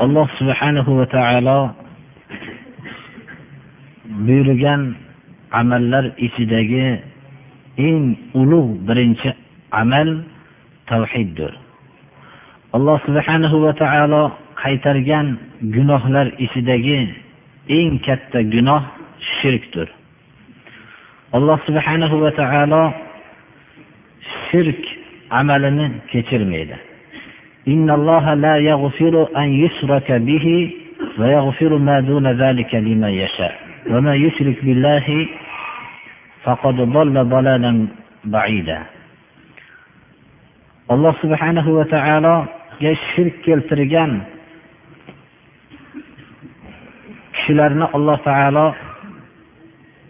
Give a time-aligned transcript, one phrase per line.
[0.00, 1.58] Alloh subhanahu va taolo
[4.26, 4.82] buyurgan
[5.60, 6.86] amallar ichidagi
[7.88, 8.04] eng
[8.40, 9.30] ulug' birinchi
[9.80, 10.08] amal
[10.88, 11.52] tavhiddir.
[12.76, 14.22] Alloh subhanahu va taolo
[14.62, 15.26] qaytargan
[15.74, 17.00] gunohlar ichidagi
[17.78, 18.82] eng katta gunoh
[19.36, 19.88] shirkdir.
[21.36, 22.82] Alloh subhanahu va taolo
[24.48, 24.82] shirk
[25.40, 26.89] amalini kechirmaydi.
[27.68, 30.46] إن الله لا يغفر أن يشرك به
[31.18, 33.54] ويغفر ما دون ذلك لمن يشاء.
[33.90, 35.28] وما يشرك بالله
[36.44, 37.86] فقد ضل ضلالا
[38.24, 38.80] بعيدا.
[40.90, 44.26] subhanahu va taologa shirk keltirgan
[47.34, 48.74] kishilarni alloh taolo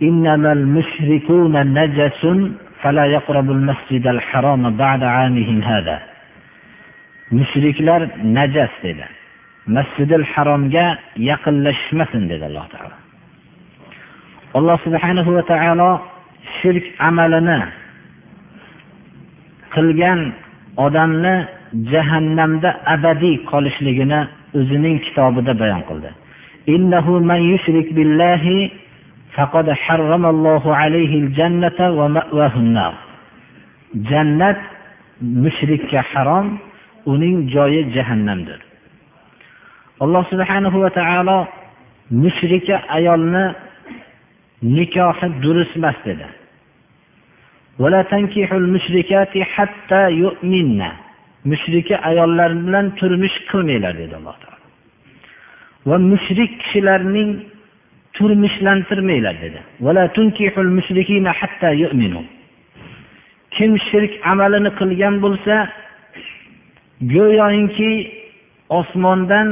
[0.01, 2.23] إنما المشركون نجس
[2.83, 6.10] فلا يقربوا المسجد الحرام بعد عامهم هذا.
[7.39, 8.03] Mushriklar
[8.37, 9.07] najas dedi.
[9.77, 10.87] Masjidil haromga
[11.31, 12.97] yaqinlashmasin dedi alloh taolo.
[14.59, 15.91] Alloh subhanahu va taolo
[16.59, 17.61] shirk amalini
[19.75, 20.21] qilgan
[20.87, 21.35] odamni
[21.93, 24.21] jahannamda abadiy qolishligini
[24.59, 26.11] o'zining kitobida bayon qildi.
[34.11, 34.61] Jannat
[35.43, 36.47] mushrikka harom
[37.07, 38.61] uning joyi jahannamdir.
[40.01, 41.39] Alloh subhanahu va taolo
[42.11, 43.45] mushrika ayolni
[44.63, 46.27] nikohi durust emas dedi.
[51.51, 54.67] Mushrika ayollar bilan turmush qilmanglar dedi alloh taolo.
[55.89, 57.31] Va mushrik kishilarning
[58.17, 59.61] turmushlantirmanglar dedi.
[63.57, 65.55] Kim shirk amalini qilgan bo'lsa
[67.14, 67.92] go'yoki
[68.80, 69.48] osmondan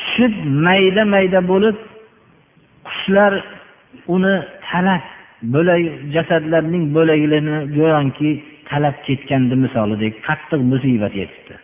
[0.00, 0.34] tushib
[0.66, 1.76] mayda mayda bo'lib
[2.88, 3.32] qushlar
[4.14, 4.34] uni
[4.68, 5.02] talab
[5.54, 5.82] bo'lak
[6.14, 8.30] jasadlarning bo'laklarini go'yoki
[8.70, 11.56] talab ketganda misolidek qattiq musibat yetibdi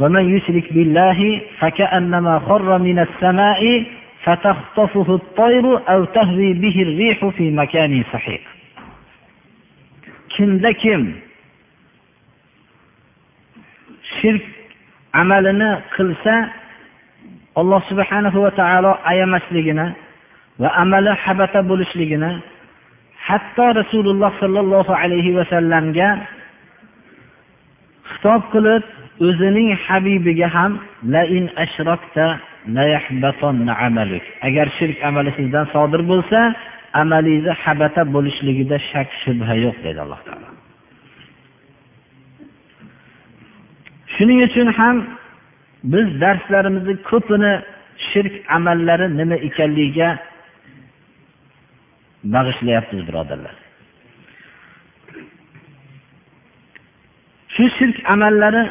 [0.00, 1.18] ومن يشرك بالله
[1.60, 3.62] فكأنما خر من السماء
[4.24, 8.44] فتخطفه الطير أو تهوي به الريح في مكان سحيق
[10.34, 11.02] kimda kim
[14.21, 14.43] shirk
[15.21, 16.35] amalini qilsa
[17.59, 19.87] alloh subhanahu va taolo ayamasligini
[20.61, 22.31] va amali habata bo'lishligini
[23.27, 26.09] hatto rasululloh sollallohu alayhi vasallamga
[28.11, 28.83] xitob qilib
[29.27, 30.71] o'zining habibiga ham
[34.47, 36.39] agar shirk amali sizdan sodir bo'lsa
[37.01, 40.38] amalingizni habata bo'lishligida shak shubha yo'q dedi alloh taolo.
[44.19, 44.95] Shuning uchun ham
[45.83, 47.53] biz darslarimizni ko'pini
[48.09, 50.09] shirk amallari nima ekanligiga
[52.33, 53.55] bag'ishlayapmiz birodarlar.
[57.53, 58.63] Shu shirk amallari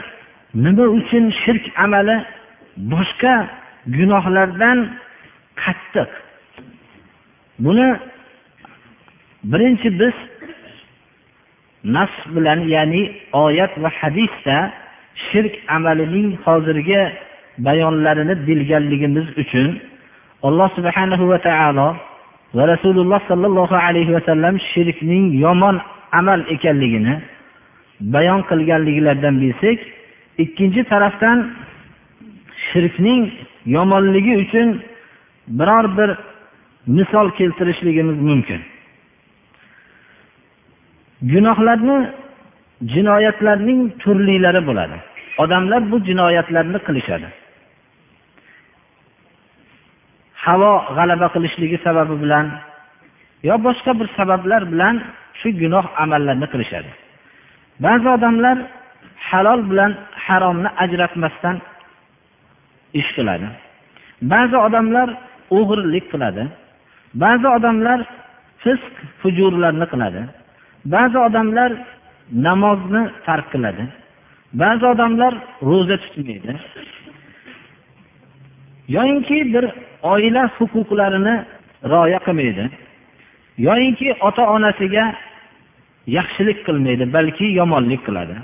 [0.65, 2.17] nima uchun shirk amali?
[2.93, 3.35] Boshqa
[3.97, 4.79] gunohlardan
[5.63, 6.11] qattiq.
[7.65, 7.89] Buni
[9.51, 10.17] birinchi biz
[11.95, 13.03] nas bilan ya'ni
[13.45, 14.59] oyat va hadisda
[15.27, 17.01] shirk amalining hozirgi
[17.67, 19.69] bayonlarini bilganligimiz uchun
[20.49, 21.89] alloh subhanahu va taolo
[22.57, 25.77] va rasululloh sollallohu alayhi vasallam shirkning yomon
[26.21, 27.15] amal ekanligini
[28.15, 29.79] bayon qilganliklaridan bilsak
[30.45, 31.39] ikkinchi tarafdan
[32.69, 33.23] shirkning
[33.77, 34.69] yomonligi uchun
[35.59, 36.11] biror bir
[36.87, 38.61] misol keltirishligimiz mumkin.
[41.23, 41.99] Gunohlarni
[42.95, 44.97] jinoyatlarning turlilari bo'ladi.
[45.43, 47.29] Odamlar bu jinoyatlarni qilishadi.
[50.45, 52.47] Havo g'alaba qilishligi sababi bilan
[53.49, 54.95] yo boshqa bir sabablar bilan
[55.41, 56.91] shu gunoh amallarni qilishadi.
[57.85, 58.57] Ba'zi odamlar
[59.29, 59.93] halol bilan
[60.27, 61.57] haromni ajratmasdan
[63.01, 63.47] ish qiladi.
[64.33, 65.09] Ba'zi odamlar
[65.59, 66.43] o'g'irlik qiladi.
[67.23, 67.99] Ba'zi odamlar
[68.63, 70.21] fisq hujurlarni qiladi.
[70.95, 71.71] Ba'zi odamlar
[72.47, 73.85] namozni tark qiladi.
[74.53, 76.57] Ba'zi odamlar ro'za tutmaydi.
[78.89, 79.65] Yoyinki bir
[80.03, 81.45] oila huquqlarini
[81.85, 82.65] rioya qilmaydi.
[83.59, 85.15] Yoyinki ota onasiga
[86.07, 88.37] yaxshilik qilmaydi balki yomonlik qiladi.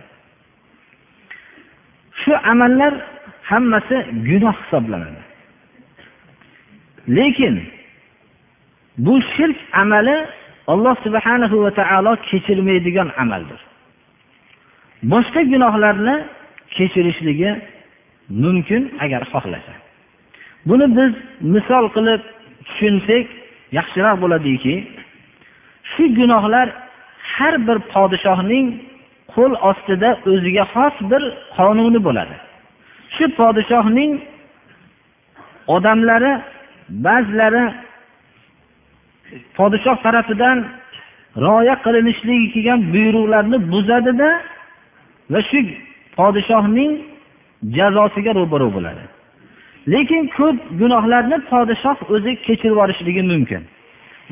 [2.20, 2.94] Shu amallar
[3.50, 3.96] hammasi
[4.28, 5.22] gunoh hisoblanadi.
[7.16, 7.54] Lekin
[8.98, 10.16] bu shirk amali
[10.66, 13.60] alloh subhanahu va taolo kechirmaydigan amaldir.
[15.12, 16.16] Boshqa gunohlarni
[16.76, 17.50] kechirishligi
[18.42, 19.72] mumkin agar xohlasa.
[20.68, 21.12] Buni biz
[21.54, 22.22] misol qilib
[22.66, 23.26] tushunsak
[23.78, 24.74] yaxshiroq bo'ladiki
[25.92, 26.66] shu gunohlar
[27.34, 28.66] har bir podshohning
[29.34, 31.22] qo'l ostida o'ziga xos bir
[31.56, 32.36] qonuni bo'ladi.
[33.14, 34.12] Shu podshohning
[35.76, 36.32] odamlari
[37.06, 37.64] ba'zilari
[39.56, 40.58] podshoh tarafidan
[41.44, 44.30] rioya qilinishligi kelgan buyruqlarni buzadida
[45.32, 45.60] va shu
[46.16, 46.92] podshohning
[47.76, 49.04] jazosiga ro'baro bo'ladi.
[49.92, 53.62] Lekin ko'p gunohlarni podshoh o'zi kechirib yuborishligi mumkin.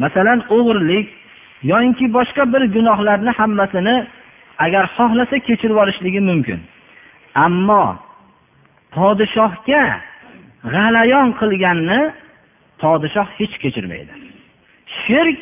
[0.03, 1.07] Masalan o'g'irlik
[1.71, 3.97] yoyinki boshqa bir gunohlarni hammasini
[4.65, 6.61] agar xohlasa kechirib yuborishligi mumkin.
[7.47, 7.85] Ammo
[8.97, 9.83] podshohga
[10.75, 12.01] g'alayon qilganni
[12.83, 14.13] podshoh hech kechirmaydi.
[15.01, 15.39] Shirk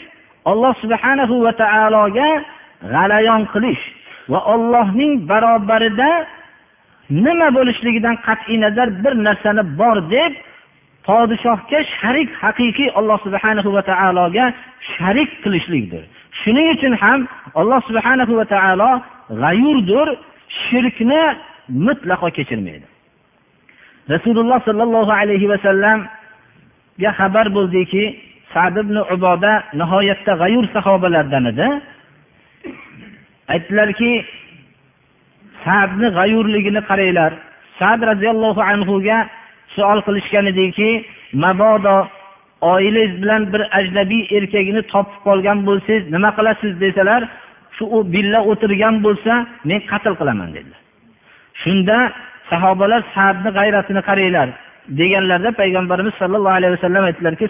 [0.51, 2.29] alloh subhanahu va taologa
[2.93, 3.85] g'alayon qilish
[4.31, 6.11] va ollohning barobarida
[7.25, 10.33] nima bo'lishligidan qat'iy nazar bir narsani bor deb
[11.07, 14.47] podshohga sharik haqiqiy alloh subhanahu va taologa
[14.93, 16.03] sharik qilishlikdir.
[16.41, 17.21] Shuning uchun ham
[17.61, 18.91] alloh subhanahu va taolo
[19.43, 20.09] g'ayurdir
[20.63, 21.23] shirkni
[21.87, 22.87] mutlaqo kechirmaydi.
[24.15, 28.05] Rasululloh sollallohu alayhi vasallamga xabar bo'ldiki
[28.53, 31.69] sad ibn uboda nihoyatda g'ayur sahobalardan edi.
[33.53, 34.11] Aytdilarki
[35.65, 37.33] sadni g'ayurligini qaranglar.
[37.79, 39.19] Sad roziyallohu anhuga
[39.77, 40.91] savol qilishgan ediki
[41.45, 41.97] mabodo
[42.73, 47.23] oilangiz bilan bir ajnabiy erkagini topib qolgan bo'lsangiz nima qilasiz desalar
[47.77, 49.33] shu u billa o'tirgan bo'lsa
[49.69, 50.81] men qatl qilaman dedilar.
[51.63, 51.97] Shunda
[52.51, 54.49] sahobalar sadni g'ayratini qaranglar
[55.01, 57.47] deganlarida payg'ambarimiz sollallohu alayhi vasallam aytdilarki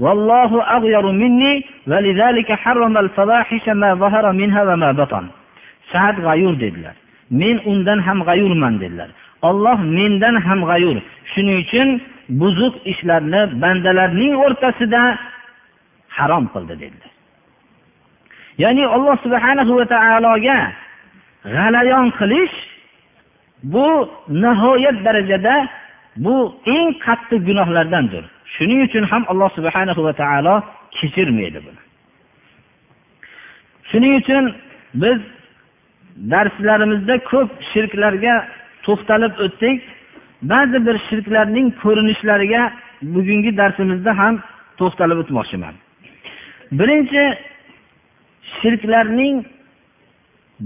[0.00, 4.62] sadun g'ayurun va ana ag'yaru minhu والله أغير مني ولذلك حرم الفواحش ما ظهر منها
[4.62, 5.26] وما بطن
[5.92, 6.94] sad g'ayur dedilar
[7.30, 9.10] men undan ham g'ayurman dedilar
[9.48, 10.96] olloh mendan ham g'ayur
[11.32, 11.88] shuning uchun
[12.40, 15.02] buzuq ishlarni bandalarning o'rtasida
[16.16, 17.12] harom qildi dedilar
[18.62, 20.58] ya'ni alloh subhanahu va taologa
[21.54, 22.56] g'alayon qilish
[23.72, 23.88] bu
[24.42, 25.56] nihoyat darajada
[26.24, 26.36] bu
[26.74, 28.24] eng qattiq gunohlardandir
[28.55, 30.55] Shuning uchun ham alloh subhana va taolo
[30.97, 31.81] kechirmaydi buni.
[33.89, 34.43] Shuning uchun
[35.03, 35.19] biz
[36.33, 38.35] darslarimizda ko'p shirklarga
[38.85, 39.79] to'xtalib o'tdik.
[40.51, 42.63] Ba'zi bir shirklarning ko'rinishlariga
[43.13, 44.33] bugungi darsimizda ham
[44.79, 45.75] to'xtalib o'tmoqchiman.
[46.79, 47.23] Birinchi
[48.59, 49.35] shirklarning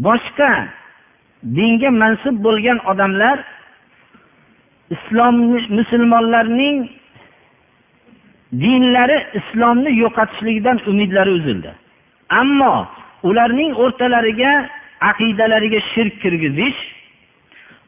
[0.08, 0.52] boshqa
[1.58, 3.38] dinga mansub bo'lgan odamlar
[4.96, 5.36] islom
[5.78, 6.78] musulmonlarning
[8.62, 11.72] dinlari islomni yo'qotishligidan umidlari uzildi.
[12.42, 12.88] Ammo
[13.24, 14.52] ularning o'rtalariga
[15.10, 16.80] aqidalariga shirk kirgizish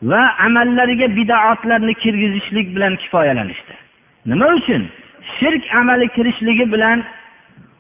[0.10, 3.74] va amallariga bidoatlarni kirgizishlik bilan kifoyalanishdi.
[4.26, 4.84] Nima uchun?
[5.40, 7.04] Shirk amali kirishligi bilan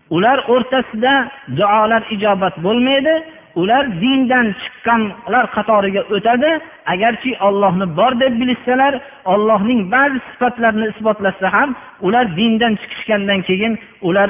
[0.09, 1.13] ular o'rtasida
[1.57, 3.13] duolar ijobat bo'lmaydi
[3.61, 6.51] ular dindan chiqqanlar qatoriga o'tadi.
[6.93, 8.93] Agarchi ollohni bor deb bilishsalar
[9.33, 11.69] ollohning ba'zi sifatlarini isbotlashsa ham
[12.07, 13.73] ular dindan chiqishgandan keyin
[14.09, 14.29] ular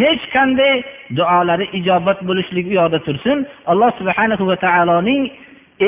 [0.00, 0.74] hech qanday
[1.18, 3.38] duolari ijobat bo'lishligi u yoqda tursin
[3.70, 5.22] alloh subhana va taoloning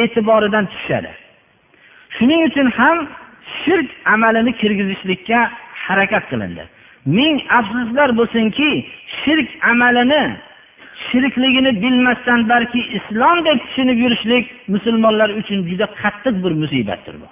[0.00, 1.10] e'tiboridan tushadi.
[2.16, 2.96] Shuning uchun ham
[3.62, 5.40] shirk amalini kirgizishlikka
[5.86, 6.64] harakat qilindi.
[7.16, 8.70] Ming afsuslar bo'lsinki
[9.20, 10.22] shirk amalini
[11.08, 17.28] shirkligini bilmasdan balki islom deb tushunib yurishlik musulmonlar uchun juda qattiq bir musibatdir bu.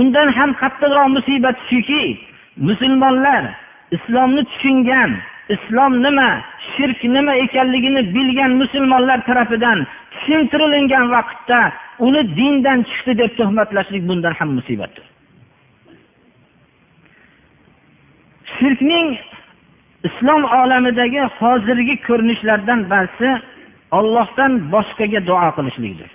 [0.00, 2.04] Undan ham qattiqroq musibat shuki
[2.68, 3.42] musulmonlar
[3.96, 5.10] islomni tushungan
[5.54, 6.28] islom nima
[6.72, 9.78] shirk nima ekanligini bilgan musulmonlar tarafidan
[10.12, 11.60] tushuntirilingan vaqtda
[12.06, 15.06] uni dindan chiqdi deb tuhmatlashlik bundan ham musibatdir.
[18.56, 19.08] Shirkning
[20.08, 23.30] islom olamidagi hozirgi ko'rinishlardan ba'zisi
[23.98, 26.10] ollohdan boshqaga duo qilishlikdir.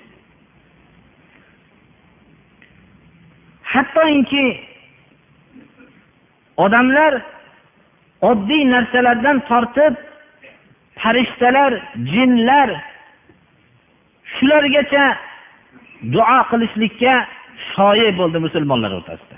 [3.74, 4.46] Hattoki
[6.66, 7.14] odamlar
[8.30, 9.94] oddiy narsalardan tortib
[11.02, 11.72] farishtalar
[12.14, 12.70] jinlar
[14.36, 15.06] shulargacha
[16.14, 17.14] duo qilishlikka
[17.74, 19.38] shoyi bo'ldi musulmonlar o'rtasida.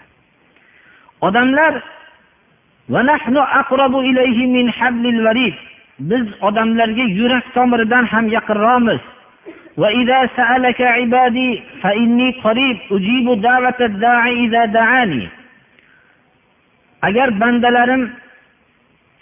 [1.28, 1.74] Odamlar
[6.00, 9.02] biz odamlarga yurak tomiridan ham yaqinroqmiz.
[17.08, 18.04] Agar bandalarim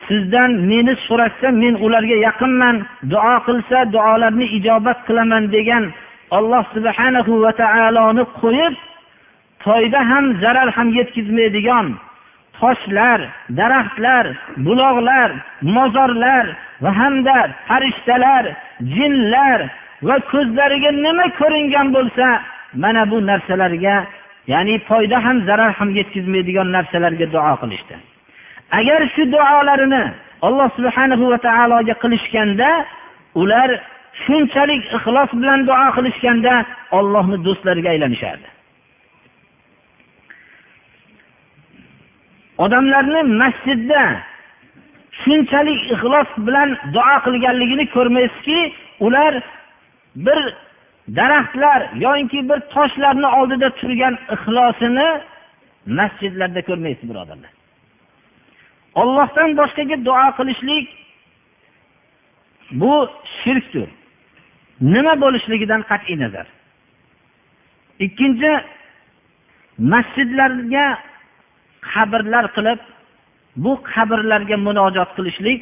[0.08, 2.76] sizdan meni so'rashsa men ularga yaqinman
[3.12, 5.84] duo qilsa duolarni ijobat qilaman degan
[6.38, 8.74] alloh subhanahu va taoloni qo'yib
[9.66, 11.88] foyda ham zarar ham yetkazmaydigan
[12.62, 13.20] toshlar
[13.60, 14.26] daraxtlar
[14.66, 15.30] buloqlar
[15.76, 16.46] mozorlar
[16.84, 18.46] va hamda farishtalar
[18.96, 19.60] jinlar
[20.08, 22.28] va ko'zlariga nima ko'ringan bo'lsa
[22.84, 23.96] mana bu narsalarga
[24.54, 27.96] ya'ni foyda ham zarar ham yetkazmaydigan narsalarga duo qilishdi.
[28.80, 30.04] Agar shu duolarini
[30.48, 32.70] alloh subhanahu va taologa qilishganda
[33.42, 33.70] ular
[34.24, 36.54] shunchalik ixlos bilan duo qilishganda
[36.98, 38.48] ollohni do'stlariga aylanishardi.
[42.58, 44.02] Odamlarni masjidda
[45.22, 48.60] shunchalik ixlos bilan duo qilganligini ko'rmaysizki
[49.06, 49.34] ular
[50.26, 50.40] bir
[51.18, 55.10] daraxtlar yoki bir toshlarni oldida turgan ixlosini
[56.00, 57.52] masjidlarda ko'rmaysiz birodarlar
[59.02, 60.88] ollohdan boshqaga duo qilishlik
[62.72, 63.10] bu
[63.44, 63.90] shirkdir.
[64.82, 66.48] Nima bo'lishligidan qat'iy nazar.
[68.06, 68.52] Ikkinchi
[69.92, 70.86] masjidlarga
[71.92, 72.80] qabrlar qilib
[73.64, 75.60] bu qabrlarga munojot qilishlik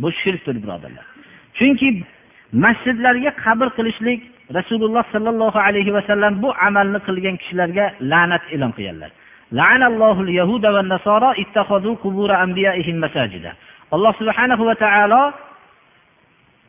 [0.00, 1.06] bu shirkdir birodarlar.
[1.58, 1.88] Chunki
[2.64, 4.20] masjidlarga qabr qilishlik
[4.58, 9.10] rasululloh sollallohu alayhi vasallam bu amalni qilgan kishilarga la'nat e'lon qilganlar.
[13.94, 15.22] Alloh subhanahu va taolo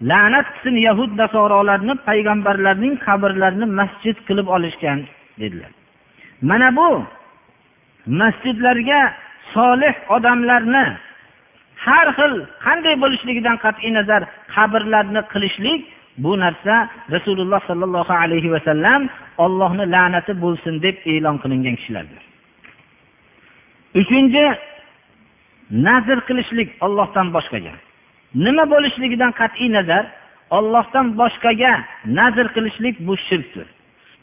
[0.01, 4.99] la'nat qilsin yahud nasorolarni payg'ambarlarning qabrlarini masjid qilib olishgan
[5.41, 5.71] dedilar.
[6.49, 6.89] Mana bu
[8.07, 9.01] masjidlarga
[9.53, 10.85] solih odamlarni
[11.85, 12.33] har xil
[12.65, 14.21] qanday bo'lishligidan qat'iy nazar
[14.55, 15.81] qabrlarni qilishlik
[16.23, 16.75] bu narsa
[17.15, 19.01] rasululloh sollallohu alayhi vasallam
[19.45, 22.21] ollohni la'nati bo'lsin deb e'lon qilingan kishilardir.
[24.01, 24.45] Uchinchi
[25.87, 27.73] nazr qilishlik ollohdan boshqaga.
[28.45, 30.03] Nima bo'lishligidan qat'iy nazar
[30.57, 31.73] ollohdan boshqaga
[32.19, 33.67] nazr qilishlik bu shirkdir.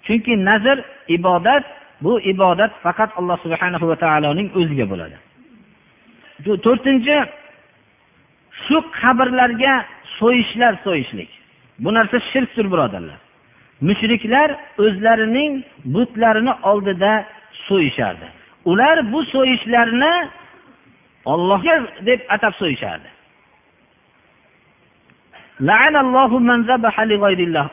[0.06, 0.76] Chunki nazr
[1.16, 1.64] ibodat
[2.00, 5.16] bu ibodat faqat alloh subhana va taoloning o'ziga bo'ladi.
[6.64, 7.16] To'rtinchi
[8.64, 9.74] shu qabrlarga
[10.18, 11.30] so'yishlar so'yishlik.
[11.78, 13.18] Bu narsa shirkdir birodarlar.
[13.88, 14.48] Mushriklar
[14.84, 15.52] o'zlarining
[15.94, 17.12] butlarini oldida
[17.68, 18.26] so'yishardi.
[18.70, 20.14] Ular bu so'yishlarni
[21.32, 21.76] ollohga
[22.08, 23.08] deb atab so'yishardi.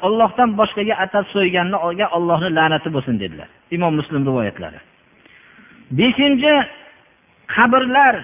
[0.06, 1.78] Ollohdan boshqaga atab so'yganni
[2.18, 3.48] ollohni la'nati bo'lsin dedilar.
[3.76, 4.80] Imom muslim rivoyatlari.
[6.00, 6.54] Beshinchi
[7.56, 8.16] qabrlar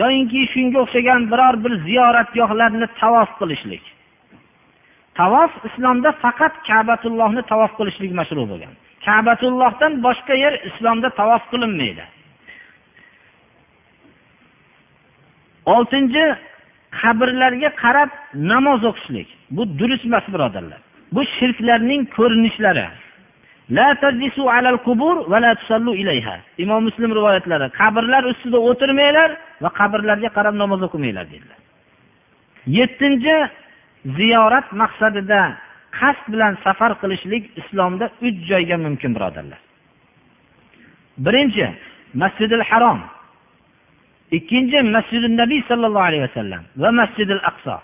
[0.00, 3.84] yoyinki shunga o'xshagan biror bir ziyoratgohlarni tavof qilishlik.
[5.18, 8.72] Tavof islomda faqat kabatullohni tavof qilishlik mashru bo'lgan.
[9.06, 12.04] Kabatullohdan boshqa yer islomda tavof qilinmaydi.
[15.74, 16.24] Oltinchi
[17.00, 19.28] qabrlarga qarab namoz o'qishlik.
[19.56, 20.80] Bu durust emas birodarlar.
[21.14, 22.86] Bu shirklarning ko'rinishlari.
[26.64, 29.30] Imom muslim rivoyatlari qabrlar ustida o'tirmanglar
[29.62, 31.58] va qabrlarga qarab namoz o'qimanglar dedilar.
[32.78, 33.36] Yettinchi
[34.18, 35.40] ziyorat maqsadida
[35.98, 39.60] qasd bilan safar qilishlik islomda uch joyga mumkin birodarlar.
[41.26, 41.66] Birinchi
[42.22, 43.00] masjidil harom.
[44.36, 47.76] Ikkinchi masjidi nabiy sollallohu alayhi vasallam va masjidil aqso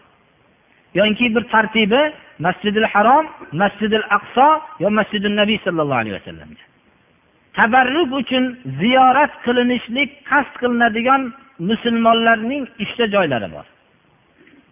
[0.94, 2.02] yoki bir tartibi
[2.46, 3.24] masjidil harom
[3.62, 4.48] masjidil aqso
[4.82, 6.64] yo masjidi nabiy sollallohu alayhi vasallamga
[7.56, 8.44] tabarruk uchun
[8.80, 11.22] ziyorat qilinishlik qasd qilinadigan
[11.58, 13.66] musulmonlarning uchta joylari bor.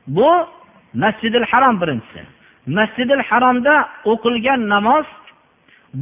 [0.06, 0.30] Bu
[0.94, 2.22] masjidil harom birinchisi.
[2.78, 3.74] Masjidil haromda
[4.12, 5.06] o'qilgan namoz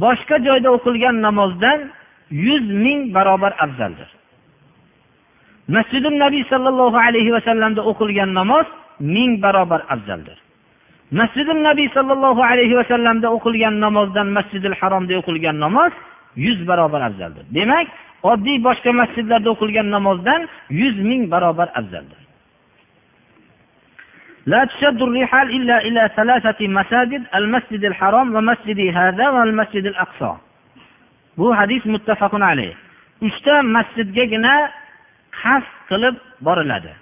[0.03, 1.79] boshqa joyda o'qilgan namozdan
[2.47, 4.09] yuz ming barobar afzaldir.
[5.68, 8.66] masjidi nabiy sollallohu alayhi vasallamda o'qilgan namoz
[9.14, 10.38] ming barobar afzaldir
[11.20, 15.92] masjidi nabiy sollallohu alayhi vasallamda o'qilgan namozdan masjidil haromda o'qilgan namoz
[16.44, 17.86] yuz barobar afzaldir demak
[18.32, 20.40] oddiy boshqa masjidlarda o'qilgan namozdan
[20.80, 22.20] yuz ming barobar afzaldir
[24.52, 30.32] لا تشد الرحال إلا إلى ثلاثة مساجد المسجد الحرام ومسجد هذا والمسجد الأقصى
[31.38, 32.72] bu hadis muttafaqun alayh
[33.20, 34.70] uchta masjidgagina
[35.39, 36.15] qasd qilib
[36.47, 36.93] boriladi.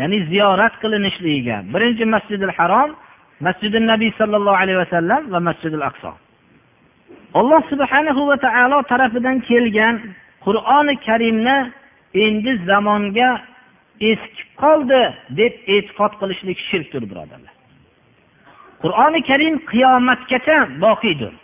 [0.00, 2.90] Ya'ni ziyorat qilinishligiga birinchi masjidil harom
[3.46, 6.10] masjidi nabiy sollallohu alayhi vasallam va masjidil aqso.
[7.40, 9.94] Alloh subhanahu va taolo tarafidan kelgan
[10.44, 11.58] qur'oni karimni
[12.24, 13.30] endi zamonga
[14.10, 15.02] eskib qoldi
[15.38, 17.54] deb e'tiqod qilishlik shirkdir birodarlar.
[18.82, 21.34] Qur'oni karim qiyomatgacha boqiydir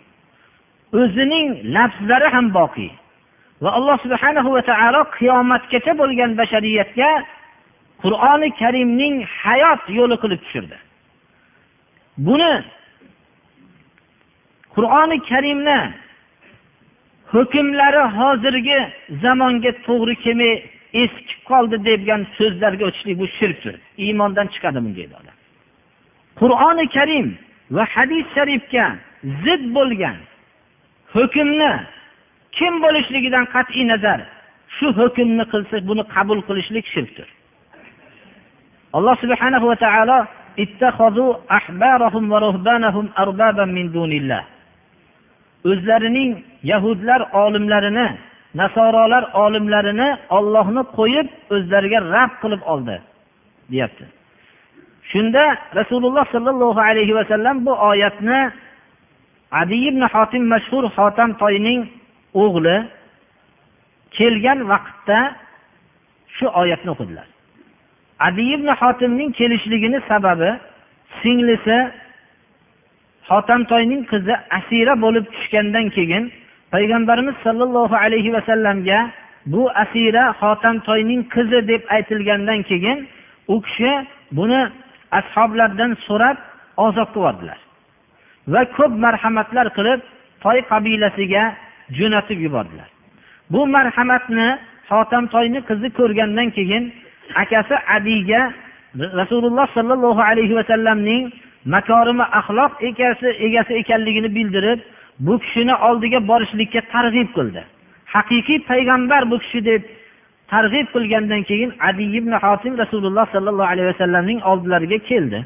[1.01, 2.91] o'zining lafzlari ham boqiy.
[3.63, 7.09] Va alloh subhanahu va taolo qiyomatgacha bo'lgan bashariyatga
[8.03, 10.77] qur'oni karimning hayot yo'li qilib tushirdi.
[12.27, 12.53] Buni
[14.75, 15.79] qur'oni karimni
[17.33, 18.79] hukmlari hozirgi
[19.23, 20.53] zamonga to'g'ri kelmay
[21.03, 23.75] eskib qoldi degan so'zlarga o'tishlik bu shirkdir.
[24.05, 25.37] Iymondan chiqadi bunday odam.
[26.39, 27.27] Qur'oni karim
[27.75, 28.85] va hadis sharifga
[29.43, 30.17] zid bo'lgan
[31.15, 31.73] hukmni
[32.57, 34.19] kim bo'lishligidan qat'iy nazar
[34.77, 37.27] shu hukmni qilsa buni qabul qilishlik shirkdir.
[38.97, 40.19] Alloh subhanahu va taolo
[45.69, 46.31] o'zlarining
[46.71, 48.07] yahudlar olimlarini
[48.61, 52.95] nasorolar olimlarini ollohni qo'yib o'zlariga rab qilib oldi
[53.71, 54.05] deyapti.
[55.11, 55.43] Shunda
[55.79, 58.41] rasululloh sollallohu alayhi vasallam bu oyatni
[59.61, 61.81] adi ibn hotim mashhur hotam toyning
[62.41, 62.77] o'g'li
[64.17, 65.19] kelgan vaqtda
[66.35, 67.27] shu oyatni o'qidilar.
[68.27, 70.51] Adi ibn hotimning kelishligini sababi
[71.21, 71.77] singlisi
[73.29, 76.23] hotamtoyning qizi asira bo'lib tushgandan keyin
[76.73, 78.99] payg'ambarimiz sollallohu alayhi vasallamga
[79.53, 82.97] bu asira hotamtoyning qizi deb aytilgandan keyin
[83.53, 83.91] u kishi
[84.37, 84.61] buni
[85.19, 86.37] ashoblardan so'rab
[86.85, 87.59] ozod qilib
[88.53, 89.99] va ko'p marhamatlar qilib
[90.43, 91.43] toy qabilasiga
[91.91, 92.89] jo'natib yubordilar.
[93.51, 94.59] Bu marhamatni
[94.89, 96.93] hotamtoyni qizi ko'rgandan keyin
[97.35, 98.41] akasi adiyga
[99.19, 101.31] rasululloh sollallohu alayhi vasallamning
[101.65, 104.79] makorimi axloq egasi egasi ekanligini bildirib
[105.19, 107.61] bu kishini oldiga borishlikka targ'ib qildi.
[108.05, 109.81] Haqiqiy payg'ambar bu kishi deb
[110.53, 115.39] targ'ib qilgandan keyin adi ibn hotim rasululloh sollallohu alayhi vasallamning oldilariga keldi.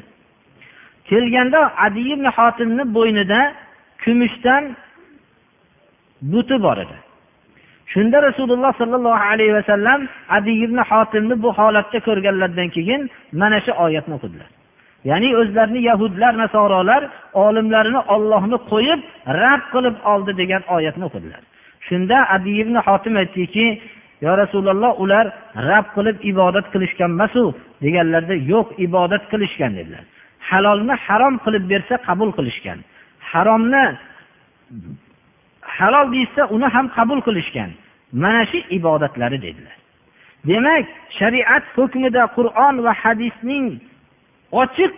[1.10, 3.40] Kelganda adi ibn hotimni bo'ynida
[4.04, 4.62] kumushdan
[6.22, 6.96] buti bor edi.
[7.92, 13.00] Shunda rasululloh sollallohu alayhi vasallam adi ibn hotimni bu holatda ko'rganlaridan keyin
[13.40, 14.50] mana shu oyatni o'qidilar.
[15.10, 17.02] Ya'ni o'zlarini yahudlar nasorolar
[17.44, 19.00] olimlarini ollohni qo'yib
[19.40, 21.42] rad qilib oldi degan oyatni o'qidilar.
[21.88, 23.66] Shunda adi ibn hotim aytdiki
[24.24, 25.26] yo rasululloh ular
[25.70, 27.44] rab qilib ibodat qilishgan emasu
[27.84, 30.04] deganlarida yo'q ibodat qilishgan dedilar.
[30.48, 32.78] Halolni harom qilib bersa qabul qilishgan.
[33.30, 33.84] Haromni
[35.80, 37.70] halol deyishsa uni ham qabul qilishgan.
[38.22, 39.76] Mana shu ibodatlari dedilar.
[40.48, 40.84] Demak
[41.18, 43.66] shariat hukmida qur'on va hadisning
[44.62, 44.94] ochiq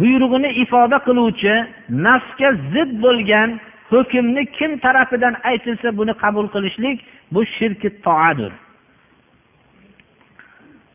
[0.00, 1.54] buyrug'ini ifoda qiluvchi
[2.06, 3.48] nafsga zid bo'lgan
[3.92, 6.98] hukmni kim tarafidan aytilsa buni qabul qilishlik
[7.34, 8.52] bu shirki toadir.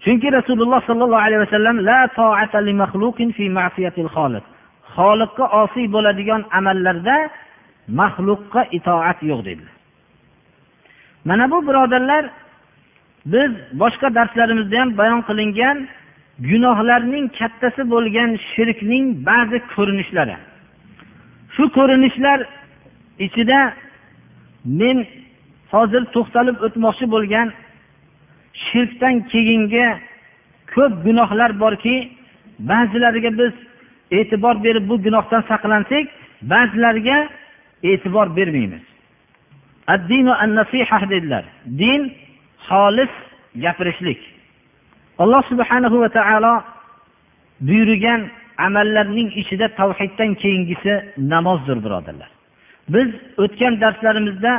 [0.04, 2.00] Chunki rasululloh sollallohu alayhi vasallam la
[3.38, 4.10] fi ma'siyatil
[4.96, 7.18] xoliqqa osiy bo'ladigan amallarda
[7.88, 9.74] maxluqqa itoat yo'q dedilar.
[11.26, 12.26] Mana bu birodarlar
[13.26, 15.78] biz boshqa darslarimizda ham bayon qilingan
[16.50, 20.36] gunohlarning kattasi bo'lgan shirkning ba'zi ko'rinishlari.
[21.56, 22.40] Shu ko'rinishlar
[23.26, 23.60] ichida
[24.66, 24.98] men
[25.72, 27.48] hozir to'xtalib o'tmoqchi bo'lgan
[28.66, 29.88] shirkdan keyingi
[30.74, 31.96] ko'p gunohlar borki
[32.72, 33.54] ba'zilariga biz
[34.18, 36.06] e'tibor berib bu gunohdan saqlansak
[36.54, 37.18] ba'zilariga
[37.84, 38.82] e'tibor bermaymiz.
[41.10, 41.44] Dedilar.
[41.66, 42.14] Din
[42.68, 43.14] xolis
[43.56, 44.20] gapirishlik.
[45.18, 46.64] Alloh subhanahu va taolo
[47.68, 48.22] buyurgan
[48.58, 52.30] amallarning ichida tavhiddan keyingisi namozdir birodarlar.
[52.94, 53.10] Biz
[53.44, 54.54] o'tgan darslarimizda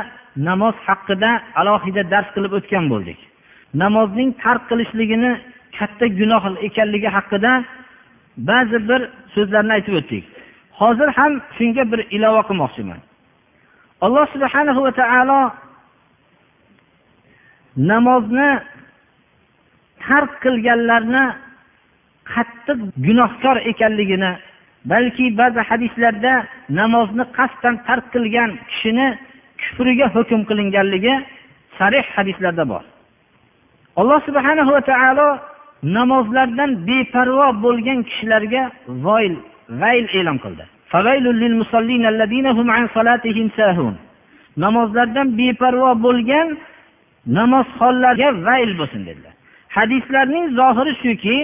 [0.47, 3.19] namoz haqida alohida dars qilib o'tgan bo'ldik.
[3.83, 5.31] Namozning tark qilishligini
[5.77, 7.51] katta gunoh ekanligi haqida
[8.49, 9.01] ba'zi bir
[9.33, 10.23] so'zlarni aytib o'tdik.
[10.79, 12.99] Hozir ham shunga bir ilova qilmoqchiman.
[14.05, 15.41] Alloh subhanahu va taolo
[17.91, 18.49] namozni
[20.05, 21.25] tark qilganlarni
[22.33, 24.31] qattiq gunohkor ekanligini
[24.91, 26.33] balki ba'zi hadislarda
[26.79, 29.07] namozni qasddan tark qilgan kishini
[29.61, 31.15] kufriga hukm qilinganligi
[31.77, 32.83] sarih hadislarda bor.
[33.99, 35.29] Alloh subhana va taolo
[35.97, 38.63] namozlardan beparvo bo'lgan kishilarga
[39.05, 39.35] voyl
[39.81, 40.65] vayl e'lon qildi.
[44.57, 46.47] namozlardan beparvo bo'lgan
[47.37, 49.33] namozxonlarga vayl bo'lsin dedilar.
[49.77, 51.37] Hadislarning zohiri shuki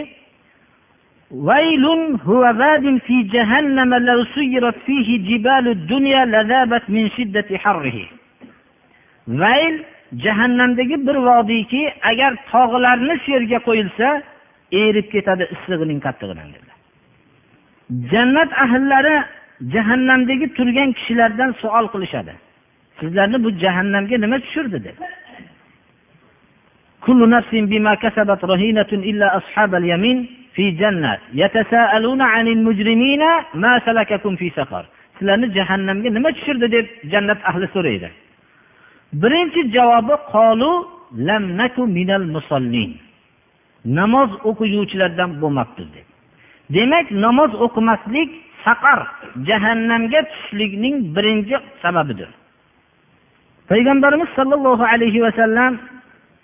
[1.31, 8.05] vaylun huwa vadin fi jahannama law suyirat fihi jibalu dunya ladabat min shiddati harrihi.
[9.27, 9.75] Vayl
[10.23, 14.07] jahannamdagi bir vodiyki agar tog'larni shu yerga qo'yilsa
[14.83, 16.77] erib ketadi issig'ining qattig'idan dedilar.
[18.11, 19.15] Jannat ahllari
[19.74, 22.34] jahannamdagi turgan kishilardan savol qilishadi
[23.00, 24.98] sizlarni bu jahannamga nima tushirdi deb
[27.06, 30.18] كل نفس بما كسبت رهينة إلا أصحاب اليمين
[30.54, 33.22] في جنة يتساءلون عن المجرمين
[33.62, 34.84] ما سلككم في سقر
[35.18, 38.08] sizlarni jahannamga nima tushirdi deb jannat ahli so'raydi
[39.22, 40.70] birinchi javobi qolu
[41.28, 42.90] lam naku minal musallin
[43.98, 46.06] namoz o'qiguvchilardan bo'lmabmiz deb
[46.76, 48.30] demak namoz o'qimaslik
[48.69, 48.99] saqar
[49.49, 52.29] jahannamga tushishlikning birinchi sababidir.
[53.69, 55.71] Payg'ambarimiz sollallohu alayhi vasallam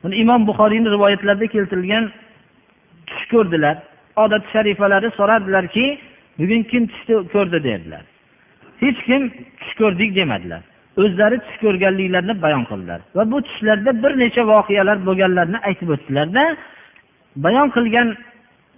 [0.03, 2.05] buni imom buxoriyni rivoyatlarida keltirilgan
[3.07, 3.75] tush ko'rdilar.
[4.23, 5.85] Odat sharifalari so'radilarki
[6.39, 7.57] bugun kim tushni ko'rdi?
[7.67, 8.03] dedilar.
[8.83, 9.21] Hech kim
[9.59, 10.61] tush ko'rdik demadilar.
[11.03, 16.43] O'zlari tush ko'rganliklarini bayon qildilar va bu tushlarda bir necha voqealar bo'lganlarini aytib o'tdilarda
[17.45, 18.07] bayon qilgan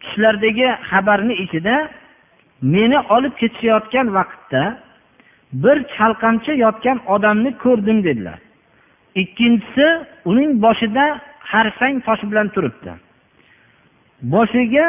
[0.02, 1.76] tushlardagi xabarni ichida
[2.62, 4.78] meni olib ketishayotgan vaqtda
[5.54, 8.40] bir chalqancha yotgan odamni ko'rdim dedilar.
[9.16, 9.88] Ikkinchisi
[10.26, 11.06] uning boshida
[11.40, 12.92] harsang tosh bilan turibdi.
[14.34, 14.88] Boshiga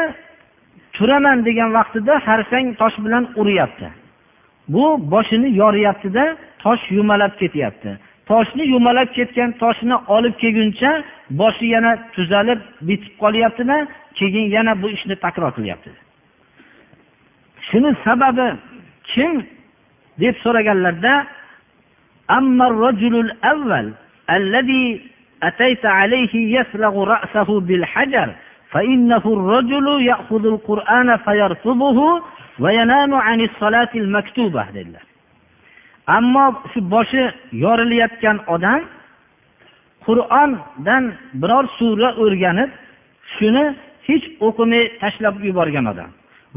[0.93, 3.89] turaman degan vaqtida harsang tosh bilan uryapti
[4.69, 7.99] bu boshini yoryaptida tosh yumalab ketyapti.
[8.25, 10.91] Toshni yumalab ketgan toshni olib kelguncha
[11.29, 13.77] boshi yana tuzalib bitib qolyaptida
[14.17, 16.08] keyin yana bu ishni takror qilyapti.
[17.70, 18.48] shuni sababi
[19.12, 19.32] kim
[20.18, 21.14] deb so'raganlarda
[24.30, 25.00] الذي
[25.42, 28.28] أتيت عليه يسلغ رأسه بالحجر
[28.70, 32.22] فإنه الرجل يأخذ القرآن فيرفضه
[32.58, 35.04] وينام عن الصلاة المكتوبة dedilar
[36.06, 37.22] ammo shu boshi
[37.52, 38.80] yorilayotgan odam
[40.06, 41.04] qur'ondan
[41.42, 42.70] biror sura o'rganib
[43.36, 43.64] shuni
[44.06, 46.10] hech o'qimay tashlab yuborgan odam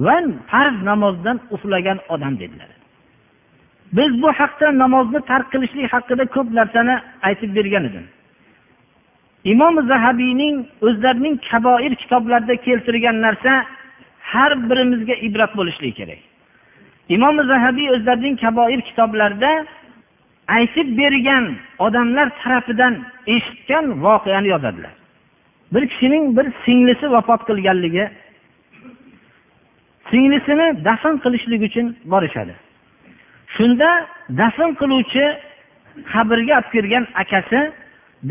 [0.05, 0.17] Va
[0.51, 2.71] farz namozdan uxlagan odam dedilar.
[3.97, 6.95] Biz bu haqda namozni tark qilishlik haqida ko'p narsani
[7.29, 8.07] aytib bergan edim.
[9.53, 13.53] Imom zahabiyning o'zlarining kaboir kitoblarida keltirgan narsa
[14.33, 16.21] har birimizga ibrat bo'lishligi kerak.
[17.09, 19.53] Imom zahabiy o'zlarining kaboir kitoblarida
[20.59, 21.45] aytib bergan
[21.87, 22.95] odamlar tarafidan
[23.35, 24.95] eshitgan voqeani yozadilar.
[25.73, 28.05] Bir kishining bir singlisi vafot qilganligi
[30.13, 32.55] singlisini dafn qilishlik uchun borishadi.
[33.57, 33.91] Shunda
[34.41, 35.25] dafn qiluvchi
[36.13, 37.61] qabrga olib kirgan akasi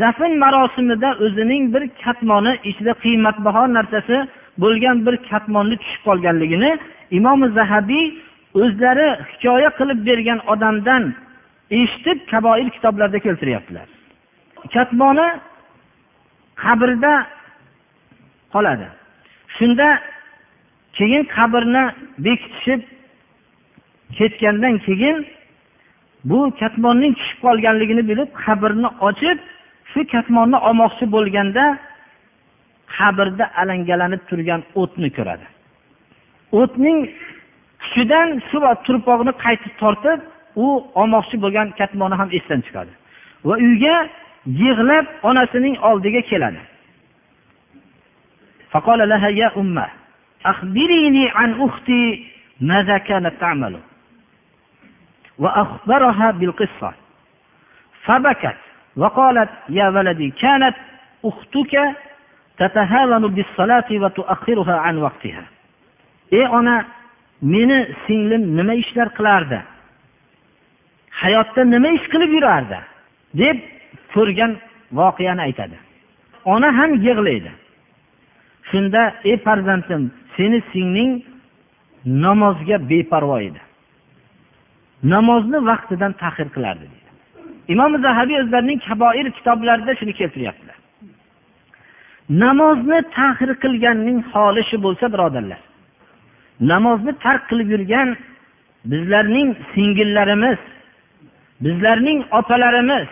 [0.02, 4.16] dafn marosimida o'zining bir katmoni ichida qiymatbaho narsasi
[4.62, 6.70] bo'lgan bir katmonni tushib qolganligini
[7.18, 8.06] imom zahabiy
[8.62, 11.02] o'zlari hikoya qilib bergan odamdan
[11.78, 13.88] eshitib kaboir kitoblarida keltiryaptilar.
[14.74, 15.28] Katmoni
[16.64, 17.14] qabrda
[18.54, 18.86] qoladi.
[19.56, 19.88] Shunda
[20.98, 21.84] keyin qabrni
[22.24, 22.80] bekitishib
[24.18, 25.16] ketgandan keyin
[26.24, 29.38] bu katmonning tushib qolganligini bilib qabrni ochib
[29.92, 31.64] shu katmonni olmoqchi bo'lganda
[32.96, 35.46] qabrda alangalanib turgan o'tni ko'radi.
[36.60, 36.98] O'tning
[37.82, 40.18] kuchidan shu turpoqni qaytib tortib
[40.64, 40.66] u
[41.00, 42.92] olmoqchi bo'lgan katmoni ham esdan chiqadi.
[43.48, 43.96] Va uyga
[44.62, 46.60] yig'lab onasining oldiga keladi.
[50.43, 52.25] فقال لها يا أمة أخبريني عن أختي
[52.61, 53.79] ماذا كانت تعمل
[55.37, 56.93] وأخبرها بالقصة
[58.03, 58.57] فبكت
[58.95, 60.75] وقالت يا ولدي كانت
[61.25, 61.95] أختك
[62.57, 65.43] تتهاون بالصلاة وتؤخرها عن وقتها
[66.31, 66.85] ey ona
[67.41, 69.61] meni singlim nima ishlar qilardi
[71.09, 72.77] hayotda nima ish qilib yurardi
[73.33, 73.57] deb
[74.13, 74.57] ko'rgan
[74.91, 75.77] voqeani aytadi
[76.45, 77.51] ona ham yig'laydi
[78.71, 81.22] shunda ey farzandim seni singling
[82.06, 83.60] namozga beparvo edi.
[85.02, 87.02] Namozni vaqtidan tahir qilardi deydi
[87.68, 90.76] imom zahabiy o'zlarining kaboir kitoblarida shuni keltiryaptilar.
[92.44, 95.60] Namozni tahir qilganning holi shu bo'lsa birodarlar.
[96.72, 98.08] Namozni tark qilib yurgan
[98.92, 100.60] bizlarning singillarimiz
[101.64, 103.08] bizlarning opalarimiz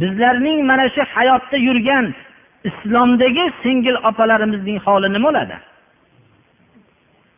[0.00, 2.06] bizlarning mana shu hayotda yurgan
[2.68, 5.56] islomdagi singil opalarimizning holi nima bo'ladi?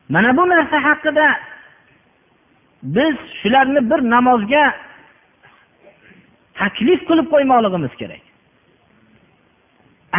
[0.08, 1.26] Mana bu narsa haqida
[2.82, 4.64] biz shularni bir namozga
[6.54, 8.22] taklif qilib qo'ymoqligimiz kerak.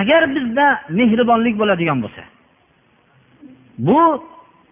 [0.02, 2.24] Agar bizda mehribonlik bo'ladigan bo'lsa
[3.88, 4.02] bu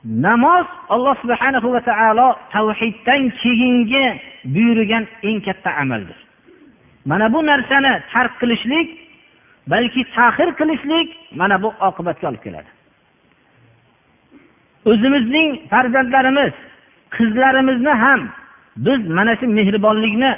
[0.06, 4.06] namoz alloh subhanahu va taolo tavhiddan keyingi
[4.56, 6.20] buyurgan eng katta amaldir.
[7.06, 8.88] Mana bu narsani tark qilishlik
[9.72, 12.70] balki tahir qilishlik mana bu oqibatga olib keladi.
[14.90, 16.54] O'zimizning farzandlarimiz
[17.16, 18.22] qizlarimizni ham
[18.86, 20.32] biz mana shu mehribonlikni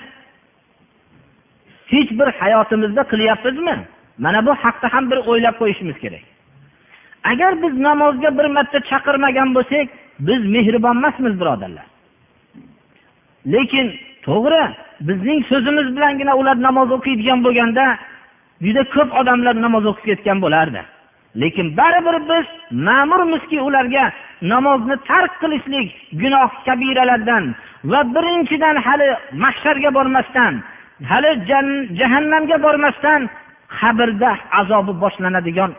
[1.92, 3.76] hech bir hayotimizda qilyapmizmi?
[4.18, 6.24] Mana bu haqda ham bir o'ylab qo'yishimiz kerak.
[7.32, 9.88] Agar biz namozga bir marta chaqirmagan bo'lsak
[10.28, 11.86] biz mehribon emasmiz birodarlar.
[13.54, 13.88] Lekin
[14.28, 14.64] to'g'ri
[15.08, 17.86] bizning so'zimiz bilangina ular namoz o'qiydigan bo'lganda
[18.66, 20.82] juda ko'p odamlar namoz o'qib ketgan bo'lardi.
[21.42, 22.48] Lekin baribir biz
[22.88, 24.06] ma'murmizki ularga
[24.42, 25.90] namozni tark qilishlik
[26.22, 27.44] gunoh kabiralardan
[27.92, 29.08] va birinchidan hali
[29.44, 30.54] mahsharga bormasdan
[31.12, 31.32] hali
[32.00, 33.22] jahannamga bormasdan
[33.80, 35.72] qabrda azobi boshlanadigan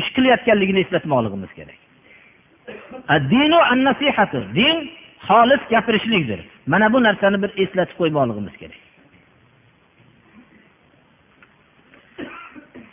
[0.00, 1.78] ish qilayotganligini eslatmoqligimiz kerak.
[4.58, 4.76] Din
[5.26, 6.40] xolis gapirishlikdir.
[6.66, 8.80] Mana bu narsani bir eslatib qo'ymoqligimiz kerak.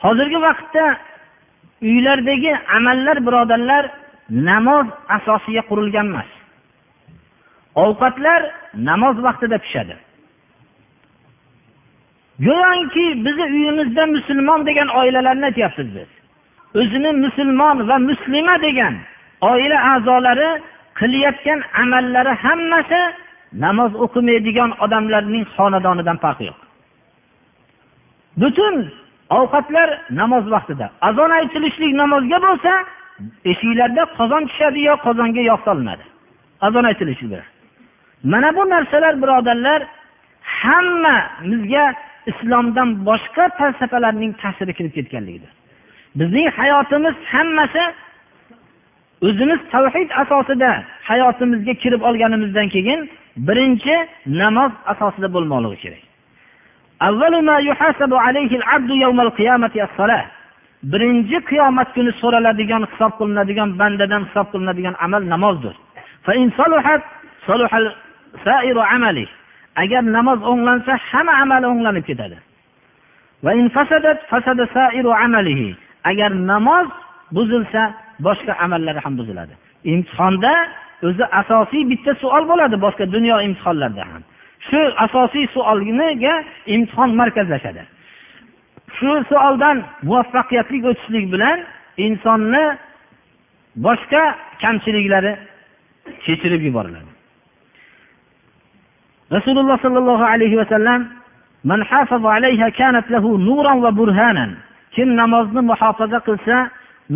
[0.04, 0.86] Hozirgi vaqtda
[1.82, 3.84] uylardagi amallar birodarlar
[4.30, 6.30] namoz asosiga qurilgan emas.
[7.76, 8.42] Ovqatlar
[8.90, 9.96] namoz vaqtida pishadi.
[12.46, 16.10] Go'yoki bizni uyimizda musulmon degan oilalarni aytyapmiz biz.
[16.80, 18.94] O'zini musulmon va muslima degan
[19.52, 20.50] oila a'zolari
[21.00, 23.02] qilayotgan amallari hammasi
[23.64, 26.60] namoz o'qimaydigan odamlarning xonadonidan farqi yo'q.
[28.42, 28.76] Butun
[29.38, 29.90] ovqatlar
[30.20, 30.86] namoz vaqtida.
[31.10, 32.74] Azon aytilishlik namozga bo'lsa
[33.52, 36.06] eshiklarda qozon tushadi yo qozonga yog' solinadi
[36.68, 37.48] azon aytilishi bilan
[38.24, 39.82] mana bu narsalar birodarlar
[40.62, 41.86] hammamizga
[42.32, 45.52] islomdan boshqa falsafalarning ta'siri kirib ketganligidir.
[46.20, 47.84] Bizning hayotimiz hammasi
[49.28, 50.72] o'zimiz tavhid asosida
[51.10, 53.00] hayotimizga kirib olganimizdan keyin
[53.48, 53.96] birinchi
[54.42, 56.04] namoz asosida bo'lmoqligi kerak.
[60.92, 65.76] Birinchi qiyomat kuni so'raladigan hisob qilinadigan bandadan hisob qilinadigan amal namozdir.
[69.84, 72.38] Agar namoz o'nglansa hamma amali o'nglanib ketadi.
[76.12, 76.88] Agar namoz
[77.36, 77.82] buzilsa
[78.26, 79.54] boshqa amallari ham buziladi.
[79.94, 80.54] Imtihonda
[81.08, 84.24] o'zi asosiy bitta savol bo'ladi boshqa dunyo imtihonlarida ham.
[84.72, 86.34] Shu asosiy savolga
[86.66, 87.84] imtihon markazlashadi.
[88.98, 91.58] Shu savoldan muvaffaqiyatli o'tishlik bilan
[92.06, 92.66] insonni
[93.86, 94.24] boshqa
[94.62, 95.34] kamchiliklari
[96.26, 97.12] kechirib yuboriladi.
[99.36, 101.02] Rasululloh sollallohu alayhi vasallam
[104.96, 106.56] kim namozni muhofaza qilsa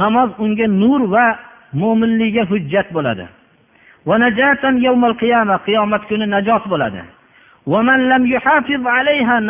[0.01, 1.25] namoz unga nur va
[1.81, 3.25] mo'minlikka hujjat bo'ladi.
[5.65, 7.01] Qiyomat kuni najot bo'ladi.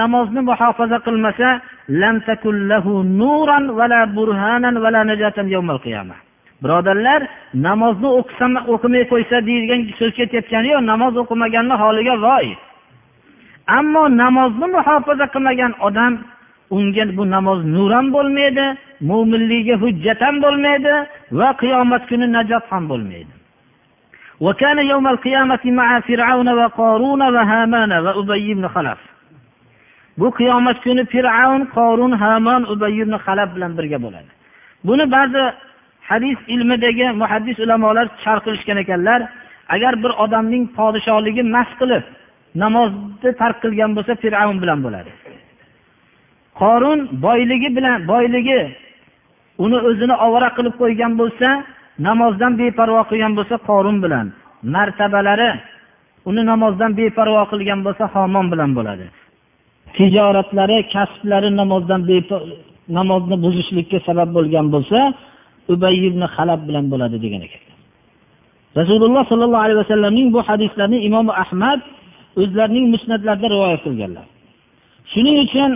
[0.01, 1.49] Namozni muhofaza qilmasa
[6.63, 7.21] birodarlar
[7.67, 12.47] namozni o'qisam o'qimay qo'ysa deyilgan so'z ketayotgani yo'q namoz o'qimaganni holiga voy
[13.77, 16.13] ammo namozni muhofaza qilmagan odam
[16.75, 18.65] unga bu namoz nur ham bo'lmaydi
[19.09, 20.93] mo'minligiga hujjat ham bo'lmaydi
[21.39, 23.34] va qiyomat kuni najot ham bo'lmaydi.
[24.40, 29.00] وكان يوم القيامة مع فرعون وقارون وهامان وأبي بن خلف
[30.20, 34.30] bu qiyomat kuni fir'avn qorun hamon ubay ibn halab bilan birga bo'ladi
[34.88, 35.42] buni ba'zi
[36.10, 39.20] hadis ilmidagi muhaddis ulamolar sharh qilishgan ekanlar
[39.74, 42.04] agar bir odamning podshohligi mast qilib
[42.62, 45.10] namozni tark qilgan bo'lsa fir'avn bilan bo'ladi
[46.60, 48.60] qorun boyligi bilan boyligi
[49.64, 51.48] uni o'zini ovora qilib qo'ygan bo'lsa
[51.99, 54.27] namozdan beparvo qilgan bo'lsa qorun bilan
[54.75, 55.49] martabalari
[56.29, 59.05] uni namozdan beparvo qilgan bo'lsa homon bilan bo'ladi.
[59.95, 62.01] Tijoratlari kasblari namozdan
[62.97, 64.99] namozni buzishlikka sabab bo'lgan bo'lsa
[65.73, 67.75] ubay ibn halab bilan bo'ladi degan ekanlar.
[68.79, 71.79] Rasululloh sollallohu alayhi vasallamning bu hadislarni imom ahmad
[72.41, 74.25] o'zlarining musnatlarida rivoyat qilganlar.
[75.11, 75.71] Shuning uchun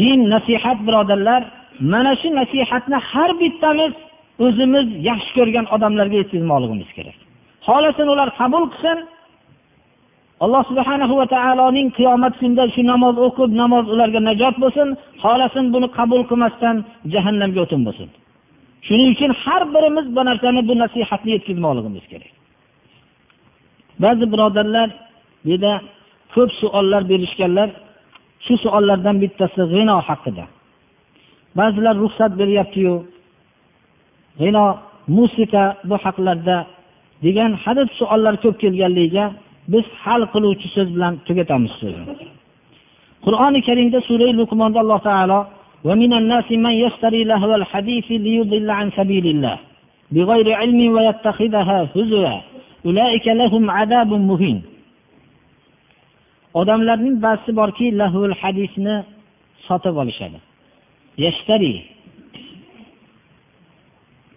[0.00, 1.42] din nasihat birodarlar
[1.92, 3.92] mana shu nasihatni har bittamiz
[4.44, 7.16] o'zimiz yaxshi ko'rgan odamlarga yetkazmoqligimiz kerak.
[7.66, 8.98] Xohlasin ular qabul qilsin.
[10.44, 14.88] Alloh subhanahu va taoloning qiyomat kunida shu namoz o'qib namoz ularga najot bo'lsin
[15.22, 16.76] xohlasin buni qabul qilmasdan
[17.12, 18.08] jahannamga o'tin bo'lsin.
[18.86, 22.32] Shuning uchun har birimiz bu narsani bu nasihatni yetkazmoqligimiz kerak.
[24.04, 24.88] Ba'zi birodarlar
[25.44, 25.72] buyerda
[26.34, 27.68] ko'p savollar berishganlar
[28.44, 30.44] shu savollardan bittasi g'ino haqida.
[31.58, 32.94] Ba'zilar ruxsat beryaptiyu
[34.39, 34.65] g'ino
[35.17, 36.57] musiqa bu haqlarda
[37.25, 39.25] degan hadeb savollar ko'p kelganligiga
[39.73, 42.05] biz hal qiluvchi so'z bilan tugatamiz so'zni
[43.25, 45.41] qur'oni karimda sura luqmonda alloh taolo
[45.89, 49.57] ومن الناس من يشتري لهو الحديث ليضل عن سبيل الله
[50.15, 52.35] بغير علم ويتخذها هزوا
[52.85, 54.59] أولئك لهم عذاب مهين
[56.59, 58.95] odamlarning ba'zisi borki lahul hadisni
[59.67, 60.39] sotib olishadi
[61.25, 61.73] yashtari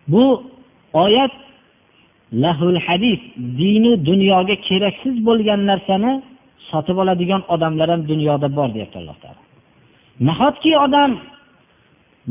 [0.07, 0.43] bu
[0.93, 1.31] oyat
[2.33, 6.21] lahul hadis dini dunyoga keraksiz bo'lgan narsani
[6.69, 9.41] sotib oladigan odamlar ham dunyoda bor deyapti alloh taolo.
[10.27, 11.11] Nahotki odam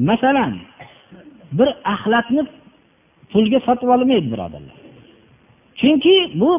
[0.09, 0.53] masalan
[1.59, 2.43] bir axlatni
[3.33, 4.77] pulga sotib olmaydi birodarlar?
[5.81, 6.51] Chunki bu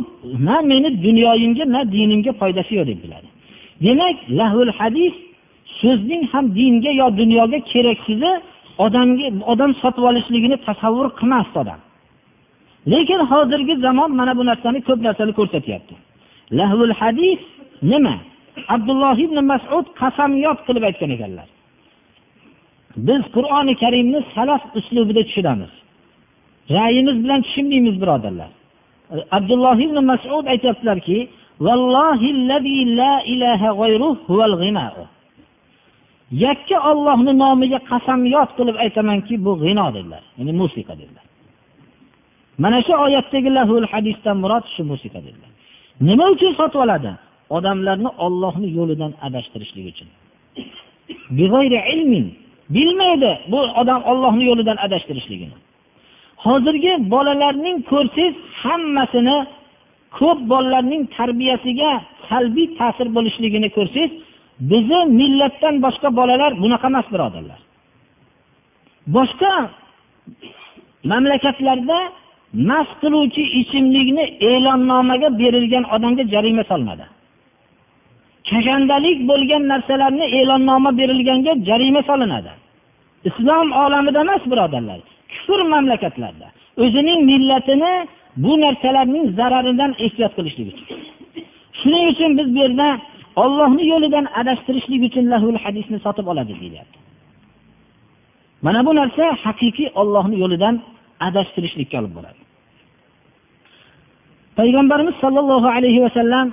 [0.48, 3.28] na meni dunyoyimga na dinimga foydasi yo'q deb biladi.
[3.86, 5.14] Demak lahul hadis
[5.82, 8.32] so'zning ham dinga yo dunyoga keraksizi
[8.86, 11.80] odamga odam sotib olishligini tasavvur qilmasdi odam.
[12.92, 15.96] Lekin hozirgi zamon mana bu narsani ko'p narsani ko'rsatyapti.
[16.60, 17.42] Lahvul hadis
[17.92, 18.16] nima?
[18.76, 21.48] Abdulloh ibn masud qasamyod qilib aytgan ekanlar.
[23.08, 25.74] Biz qur'oni karimni salaf uslubida tushunamiz
[26.70, 28.52] ra'yimiz bilan tushunmaymiz birodarlar.
[29.38, 31.18] Abdulloh ibn masud aytyaptilarki
[36.32, 40.24] yakka ollohni nomiga qasamyod qilib aytamanki bu g'ino dedilar.
[40.38, 41.26] Ya'ni musiqa dedilar.
[42.58, 45.52] Mana shu oyatdagi lahul hadisdan murod shu musiqa dedilar.
[46.08, 47.12] Nima uchun sotib oladi?
[47.58, 50.10] Odamlarni ollohni yo'lidan adashtirishlik uchun.
[52.76, 55.56] Bilmaydi bu odam ollohni yo'lidan adashtirishligini.
[56.46, 59.38] Hozirgi bolalarning ko'rsangiz hammasini
[60.20, 61.92] ko'p bolalarning tarbiyasiga
[62.30, 64.12] salbiy ta'sir bo'lishligini ko'rsangiz
[64.60, 67.60] bizni millatdan boshqa bolalar bunaqa emas birodarlar.
[69.16, 69.54] Boshqa
[71.12, 71.98] mamlakatlarda
[72.70, 77.06] mast qiluvchi ichimlikni e'lonnomaga berilgan odamga jarima solmadi.
[78.50, 82.52] Kashandalik bo'lgan narsalarni e'lonnoma berilganga jarima solinadi.
[83.30, 85.00] Islom olamida emas birodarlar
[85.34, 86.48] kufr mamlakatlarda
[86.84, 87.94] o'zining millatini
[88.44, 91.00] bu narsalarning zararidan ehtiyot qilishlik uchun.
[91.80, 92.88] Shuning uchun biz bu yerda
[93.43, 96.99] ollohni yo'lidan adashtirishlik uchun lahul hadisni sotib oladi deyilyapti
[98.67, 100.75] mana bu narsa haqiqiy ollohni yo'lidan
[101.29, 102.41] adashtirishlikka olib boradi
[104.59, 106.47] payg'ambarimiz sollallohu alayhi vasallam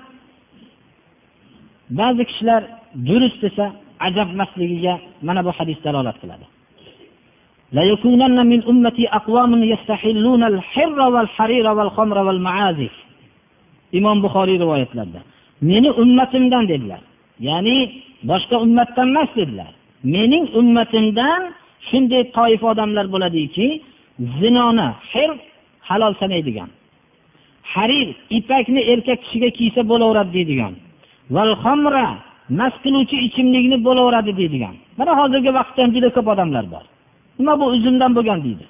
[1.99, 2.61] ba'zi kishilar
[3.07, 3.65] durust desa
[4.07, 4.93] ajab emasligiga
[5.27, 6.47] mana bu hadis dalolat qiladi
[7.77, 12.95] ليكونن من أمتي أقوام يستحلون الحر والحرير والخمر والمعازف
[13.97, 15.21] imom buxoriy rivoyatlarida
[15.60, 17.00] meni ummatimdan dedilar.
[17.48, 17.76] Ya'ni
[18.30, 19.72] boshqa ummatdan emas dedilar.
[20.14, 21.42] Mening ummatimdan
[21.88, 23.66] shunday toifa odamlar bo'ladiki
[24.40, 25.30] zinoni hir
[25.88, 26.70] halol sanaydigan.
[27.72, 30.74] Harir ipakni erkak kishiga kiysa bo'laveradi deydigan.
[31.36, 32.08] Valhomra
[32.58, 34.74] mast qiluvchi ichimlikni bo'laveradi deydigan.
[34.98, 36.84] Mana hozirgi vaqtda ham juda ko'p odamlar bor.
[37.38, 38.64] Nima bu uzumdan bo'lgan deydi.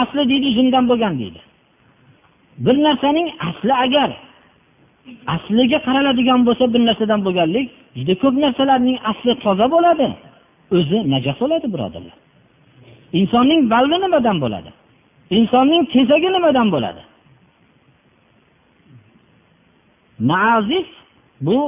[0.00, 1.40] Asli deydi uzumdan bo'lgan deydi.
[2.64, 4.10] Bir narsaning asli agar
[5.34, 7.66] asliga qaraladigan bo'lsa bir narsadan bo'lganlik
[7.98, 10.08] juda ko'p narsalarning asli toza bo'ladi.
[10.76, 12.16] O'zi najos bo'ladi birodarlar.
[13.20, 14.70] Insonning balli nimadan bo'ladi?
[15.38, 17.02] Insonning tezagi nimadan bo'ladi?
[20.32, 20.88] Nazif
[21.46, 21.58] bu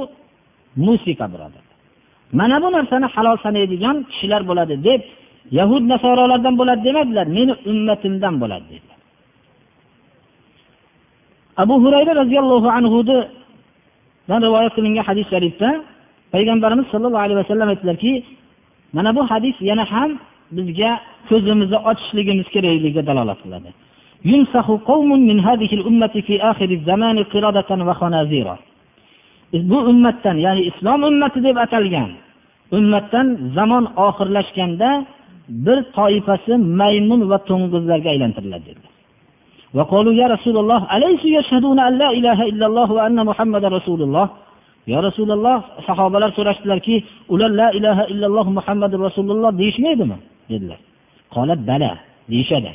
[0.85, 1.75] musiqa birodarlar.
[2.39, 5.01] Mana bu narsani halol sanaydigan kishilar bo'ladi deb
[5.59, 8.96] yahud nasorolardan bo'ladi demadilar meni ummatimdan bo'ladi dedilar.
[11.63, 15.69] Abu hurayra roziyallohu anhudan rivoyat qilingan hadis sharifda
[16.33, 18.13] payg'ambarimiz sollallohu alayhi vasallam aytdilarki
[18.95, 20.11] mana bu hadis yana ham
[20.57, 20.91] bizga
[21.29, 23.69] ko'zimizni ochishligimiz kerakligiga dalolat qiladi.
[29.71, 32.09] Bu ummatdan ya'ni islom ummati deb atalgan
[32.77, 34.89] ummatdan zamon oxirlashganda
[35.65, 38.96] bir toifasi maymun va to'ng'izlarga aylantiriladi dedilar
[39.77, 44.27] وقالوا يا رسول الله أليس يشهدون أن لا إله إلا الله وأن محمد رسول الله؟
[44.93, 45.57] يا رسول الله
[45.87, 46.97] صحابة سرشت لكي
[47.31, 50.17] أولا لا إله إلا الله محمد رسول الله ديش ميدما
[51.35, 51.91] قالت بلى.
[52.29, 52.73] ديش دا.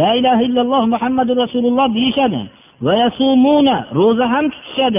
[0.00, 2.42] لا إله إلا الله محمد رسول الله ديش دا.
[2.86, 3.68] ويصومون
[4.00, 4.96] روزهم تتشد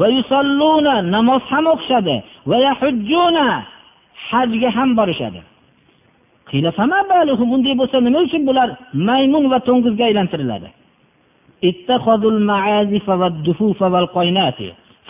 [0.00, 2.08] ويصلون نمصهم أخشد.
[2.50, 3.36] ويحجون
[4.28, 5.36] حجه هم برشد.
[6.50, 8.68] qiyla fama baluhum unday bo'lsa nima uchun bular
[9.08, 10.68] maymun va to'ng'izga aylantiriladi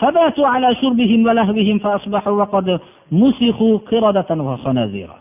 [0.00, 2.80] فباتوا على شربهم ولهوهم فأصبحوا وقد
[3.12, 5.18] مسخوا قردة وخنازيرا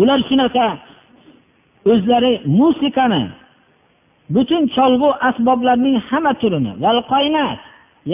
[0.00, 0.66] ular shunaqa
[1.92, 3.22] o'zlari musiqani
[4.34, 6.72] butun cholg'u asboblarning hamma turini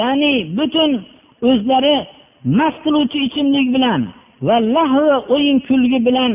[0.00, 0.90] ya'ni butun
[1.50, 1.96] o'zlari
[2.58, 4.00] mast qiluvchi ichimlik bilan
[4.46, 6.32] va lahvi o'yin kulgi bilan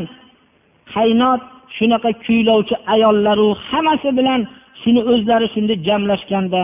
[0.94, 1.40] qaynot
[1.76, 4.40] shunaqa kuylovchi ayollaru hammasi bilan
[4.81, 6.61] shuni o'zlari shunday jamlashganda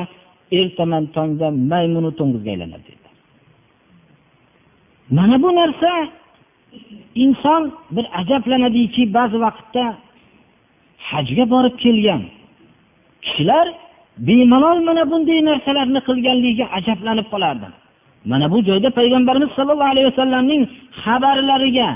[0.60, 2.92] ertaman tongda maymunu to'ng'izga aylanadi
[5.18, 5.92] mana bu narsa
[7.16, 9.86] inson bir ajablanadiki ba'zi vaqtda
[11.10, 12.22] hajga borib kelgan.
[13.26, 13.68] Kishilar
[14.28, 17.68] bemalol mana bunday narsalarni qilganligiga ajablanib qolardi.
[18.32, 20.62] Mana bu joyda payg'ambarimiz sollallohu alayhi vasallamning
[21.04, 21.90] xabarlariga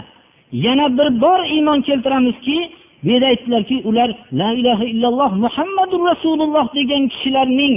[0.65, 2.57] yana bir bor iymon keltiramizki
[3.03, 4.09] bu yerda aytdilarki ular
[4.41, 7.75] la ilaha illalloh muhammadu rasululloh degan kishilarning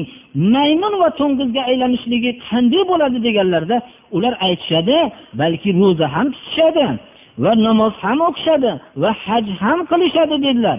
[0.54, 3.76] maymun va to'ng'izga aylanishligi qanday bo'ladi deganlarda
[4.16, 4.96] ular aytishadi
[5.40, 6.86] balki ro'za ham tutishadi
[7.44, 10.78] va namoz ham o'qishadi va haj ham qilishadi dedilar.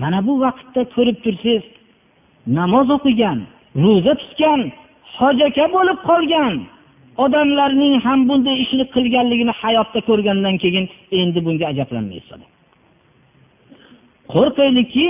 [0.00, 1.64] Mana bu vaqtda ko'rib tursangiz
[2.58, 3.38] namoz o'qigan
[3.84, 4.60] ro'za tutgan
[5.18, 6.54] hojaka bo'lib qolgan
[7.24, 10.84] odamlarning ham bunday ishni qilganligini hayotda ko'rgandan keyin
[11.20, 12.51] endi bunga ajablanmaysiz.
[14.34, 15.06] Qo'rqaylikki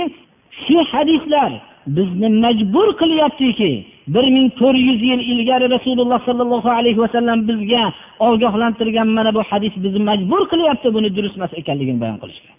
[0.63, 1.51] shu hadislar
[1.97, 3.71] bizni majbur qilyaptiki
[4.07, 7.83] bir ming to'rt yuz yil ilgari rasululloh sollallohu alayhi vasallam bizga
[8.27, 12.51] ogohlantirgan mana bu hadis bizni majbur qilyapti buni durust emas ekanligini bayon qilishga.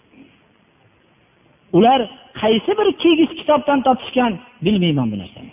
[1.77, 1.99] Ular
[2.41, 4.33] qaysi bir kigiz kitobdan topishgan
[4.65, 5.51] bilmayman bu narsani.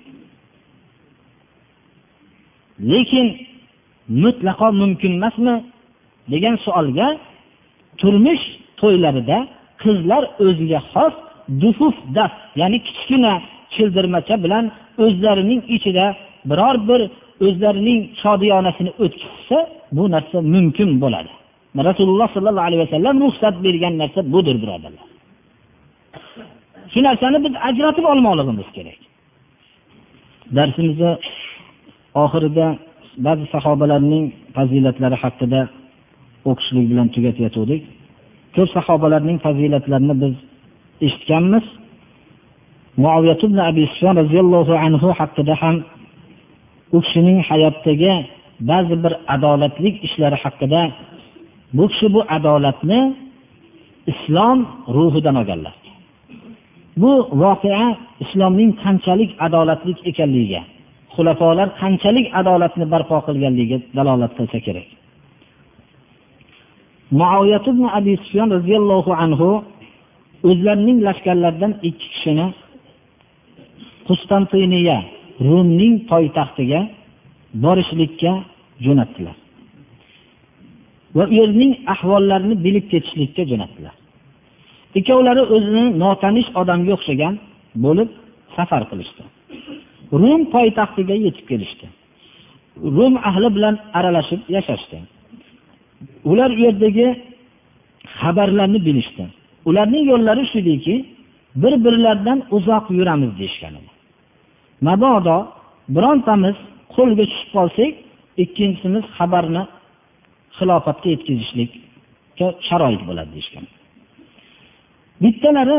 [2.92, 3.26] Lekin
[4.24, 5.54] mutlaqo mumkin emasmi
[6.32, 7.08] degan savolga
[8.00, 8.44] turmush
[8.80, 9.38] to'ylarida
[9.82, 11.14] qizlar o'ziga xos
[11.62, 13.32] dufuf daf ya'ni kichkina
[13.74, 14.64] childirmacha bilan
[15.04, 16.06] o'zlarining ichida
[16.50, 17.00] biror bir
[17.46, 19.58] o'zlarining shodiyonasini o'tkazsa
[19.96, 21.32] bu narsa mumkin bo'ladi.
[21.88, 25.06] Rasululloh sollallohu alayhi vasallam ruxsat bergan narsa budir birodarlar.
[26.92, 28.98] Shu narsani biz ajratib olmoqligimiz kerak.
[30.56, 31.10] Darsimizni
[32.24, 32.66] oxirida
[33.26, 34.24] ba'zi sahobalarning
[34.56, 35.60] fazilatlari haqida
[36.50, 37.82] o'qishlik bilan tugatayotgandik.
[38.54, 40.34] Ko'p sahobalarning fazilatlarini biz
[41.06, 41.64] eshitganmiz.
[43.16, 43.28] Abi
[44.20, 45.76] roziyallohu anhu haqida ham
[46.96, 48.12] u kishining hayotdagi
[48.70, 50.82] ba'zi bir adolatlik ishlari haqida
[51.76, 53.00] bu kishi bu adolatni
[54.12, 54.58] islom
[54.96, 55.74] ruhidan olganlar.
[57.02, 57.86] Bu voqea
[58.24, 60.62] islomning qanchalik adolatlik ekanligiga
[61.14, 64.86] xulafolar qanchalik adolatni barpo qilganligiga dalolat qilsa kerak.
[67.20, 69.48] Muoyat ibn abi sufyon roziyallohu anhu
[70.48, 72.46] o'zlarining lashkarlaridan ikki kishini
[74.08, 74.98] qustantiniya
[75.46, 76.80] rumning poytaxtiga
[77.64, 78.32] borishlikka
[78.84, 79.36] jo'natdilar.
[81.16, 83.94] Va u yerning ahvollarini bilib ketishlikka jo'natdilar.
[84.98, 87.34] Ikkovlari o'zini notanish odamga o'xshagan
[87.84, 88.08] bo'lib
[88.56, 89.22] safar qilishdi.
[90.20, 91.86] Rum poytaxtiga yetib kelishdi.
[92.96, 94.98] Rum ahli bilan aralashib yashashdi.
[96.30, 97.06] Ular u yerdagi
[98.18, 99.24] xabarlarni bilishdi.
[99.68, 100.94] Ularning yo'llari shu ediki
[101.62, 103.90] bir birlaridan uzoq yuramiz deyishgan edi.
[104.88, 105.36] Mabodo
[105.94, 106.56] birontamiz
[106.94, 107.92] qo'lga tushib qolsak
[108.44, 109.62] ikkinchisimiz xabarni
[110.58, 113.64] xilofatga yetkazishlikka sharoit bo'ladi deyishgan.
[115.22, 115.78] Bittalari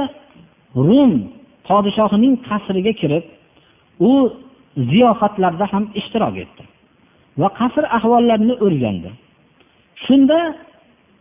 [0.88, 1.14] rum
[1.68, 3.26] podshohining qasriga kirib
[4.10, 4.12] u
[4.92, 6.64] ziyofatlarda ham ishtirok etdi
[7.42, 9.10] va qasr ahvollarini o'rgandi.
[10.06, 10.40] Shunda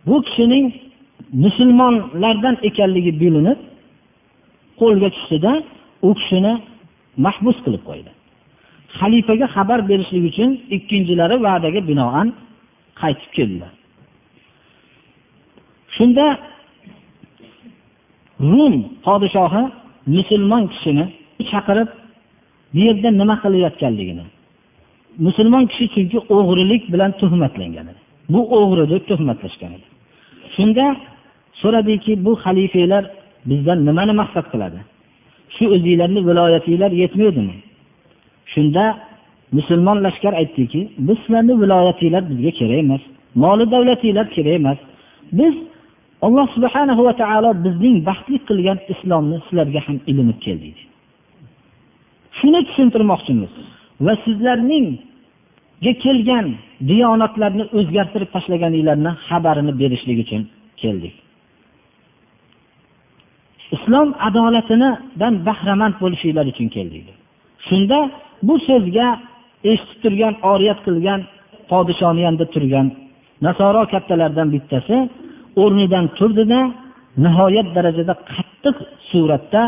[0.06, 0.66] bu kishining
[1.44, 3.58] musulmonlardan ekanligi bilinib
[4.80, 5.52] qo'lga tushdida
[6.08, 6.52] u kishini
[7.24, 8.10] mahbus qilib qo'ydi.
[8.98, 12.28] Xalifaga xabar berishlik uchun ikkinchilari va'daga binoan
[13.00, 13.72] qaytib keldilar.
[15.96, 16.26] Shunda
[18.50, 18.74] rum
[19.06, 19.62] podshohi
[20.16, 21.04] musulmon kishini
[21.50, 21.88] chaqirib
[22.74, 24.24] bu yerda nima qilayotganligini
[25.26, 28.01] musulmon kishi chunki o'g'rilik bilan tuhmatlangan edi.
[28.32, 29.86] Bu o'g'ri deb tuhmatlashgan edi.
[30.54, 30.86] Shunda
[31.60, 33.04] so'radiki bu xalifalar
[33.50, 34.80] bizdan nimani maqsad qiladi?
[35.54, 37.56] Shu o'zinglarni viloyatinglar yetmaydimi?
[38.52, 38.84] Shunda
[39.56, 43.02] musulmon lashkar aytdiki biz sizlarni viloyatinglar bizga kerak emas
[43.42, 44.78] moli davlatinglar kerak emas.
[45.38, 45.54] Biz
[46.26, 50.78] alloh subhanahu va taolo bizning baxtli qilgan islomni sizlarga ham ilinib keldik
[52.42, 53.52] shuni tushuntirmoqchimiz
[54.06, 54.86] va sizlarning
[56.04, 56.46] kelgan
[56.90, 60.42] diyonatlarni o'zgartirib tashlaganinglarni xabarini berishlik uchun
[60.82, 61.14] keldik.
[63.76, 67.04] Islom adolatidan bahramand bo'lishinglar uchun keldik.
[67.66, 67.98] Shunda
[68.46, 69.06] bu so'zga
[69.70, 71.20] eshitib turgan oriyat qilgan
[71.70, 72.86] podishoni yonida turgan
[73.46, 74.96] nasoro kattalardan bittasi
[75.62, 76.60] o'rnidan turdida
[77.24, 78.76] nihoyat darajada qattiq
[79.10, 79.62] suratda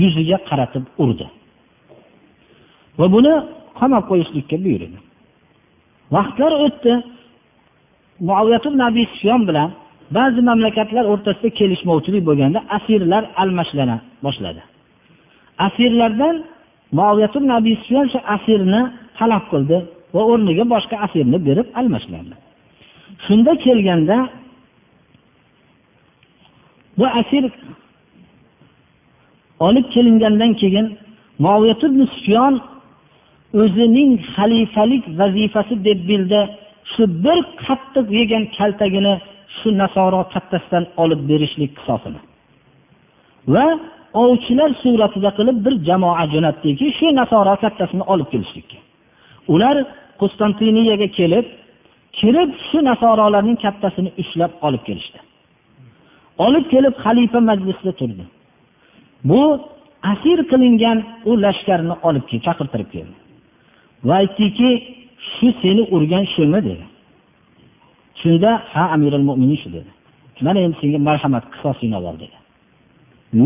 [0.00, 1.26] yuziga qaratib urdi.
[2.98, 3.34] Va buni
[3.78, 4.98] qamab qo'yishlikka buyurdi.
[6.14, 6.92] Vaqtlar o'tdi.
[8.84, 9.68] Nabiy sufyon bilan
[10.16, 14.62] ba'zi mamlakatlar o'rtasida kelishmovchilik bo'lganda asirlar almashlana boshladi.
[15.66, 16.36] Asirlardan
[17.54, 18.82] nabiy sufyon shu asirni
[19.18, 19.78] talab qildi
[20.14, 22.34] va o'rniga boshqa asirni berib almashlandi.
[23.26, 24.16] Shunda kelganda
[26.98, 27.44] bu asir
[29.66, 30.86] olib kelingandan keyin
[32.14, 32.54] sufyon
[33.60, 36.40] o'zining xalifalik vazifasi deb bildi.
[36.92, 39.14] Shu bir qattiq yegan kaltagini
[39.58, 42.20] shu nasoro kattasidan olib berishlik qisosini
[43.54, 43.66] va
[44.24, 48.78] ovchilar suratida qilib bir jamoa jo'natdiki shu nasoro kattasini olib kelishlikka.
[49.54, 49.76] Ular
[50.20, 51.46] qustantiniyaga kelib
[52.18, 55.18] kirib shu nasorolarning kattasini ushlab olib kelishdi.
[56.46, 58.24] Olib kelib xalifa majlisida turdi.
[59.28, 59.42] Bu
[60.12, 60.98] asir qilingan
[61.30, 63.16] u lashkarni olib chaqirtirib keldi.
[64.06, 64.70] Va aytdiki
[65.32, 66.84] shu seni urgan shumi dedi.
[68.20, 69.90] Shunda ha amirul mo'minin shu dedi.
[70.46, 72.36] Mana endi senga marhamat qisosingni ol dedi.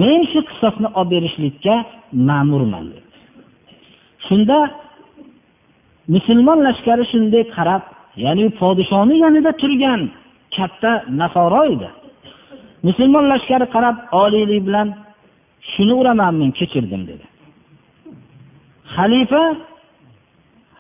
[0.01, 1.75] Men shu qisosni olib berishlikka
[2.29, 3.09] ma'murman dedi.
[4.27, 4.59] Shunda
[6.15, 7.83] musulmon lashkari shunday qarab
[8.25, 10.01] ya'ni podshoni yonida turgan
[10.57, 11.89] katta nasoro edi.
[12.87, 14.89] Musulmon lashkari qarab oliylik bilan
[15.73, 17.27] shuni uraman men kechirdim dedi.
[18.95, 19.43] Xalifa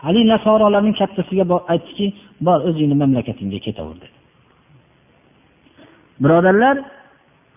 [0.05, 2.07] haligi nasorolarning kattasiga aytdiki
[2.47, 4.17] bor o'zingni mamlakatingga ketaver dedi.
[6.23, 6.77] Birodarlar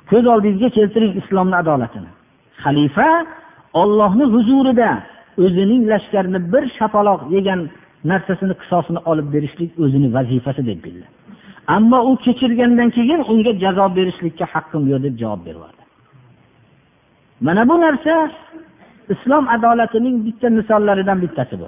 [0.09, 2.11] ko'z oldingizga keltiring islomni adolatini.
[2.63, 3.09] Xalifa
[3.81, 4.89] ollohni huzurida
[5.45, 7.61] o'zining lashkarini bir shapaloq yegan
[8.11, 11.05] narsasini qisosini olib berishlik o'zini vazifasi deb bildi.
[11.75, 15.83] Ammo u kechirgandan keyin unga jazo berishlikka haqqim yo'q deb javob beryubordi
[17.41, 18.31] mana bu narsa
[19.09, 21.67] islom adolatining bitta misollaridan bittasi bu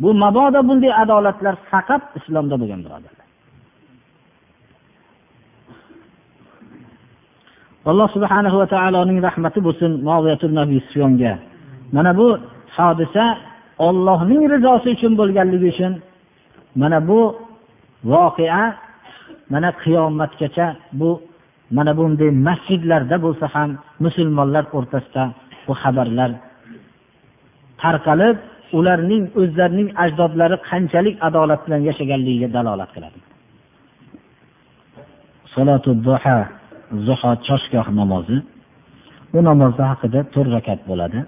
[0.00, 3.26] bu mabodo bunday adolatlar faqat islomda bo'lgan birodarlar.
[7.90, 9.90] Alloh subhanahu va taoloning rahmati bo'lsin
[10.60, 10.80] nabiy
[11.92, 12.28] mana bu
[12.76, 13.24] hodisa
[13.86, 15.92] ollohning rizosi uchun bo'lganligi uchun
[16.80, 17.20] mana bu
[18.12, 18.64] voqea
[19.52, 20.66] mana qiyomatgacha
[21.00, 21.10] bu
[21.76, 23.70] mana bunday masjidlarda bo'lsa ham
[24.04, 25.24] musulmonlar o'rtasida
[25.66, 26.30] bu xabarlar
[27.82, 28.36] tarqalib
[28.78, 33.18] ularning o'zlarining ajdodlari qanchalik adolat bilan yashaganligiga dalolat qiladi.
[37.06, 38.36] Zuho choshgoh namozi
[39.32, 41.18] bu namozni haqida to'rt rakat bo'ladi.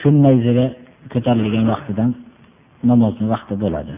[0.00, 0.66] Kun nayzaga
[1.12, 2.10] ko'tarilgan vaqtidan
[2.90, 3.94] namozni vaqti bo'ladi.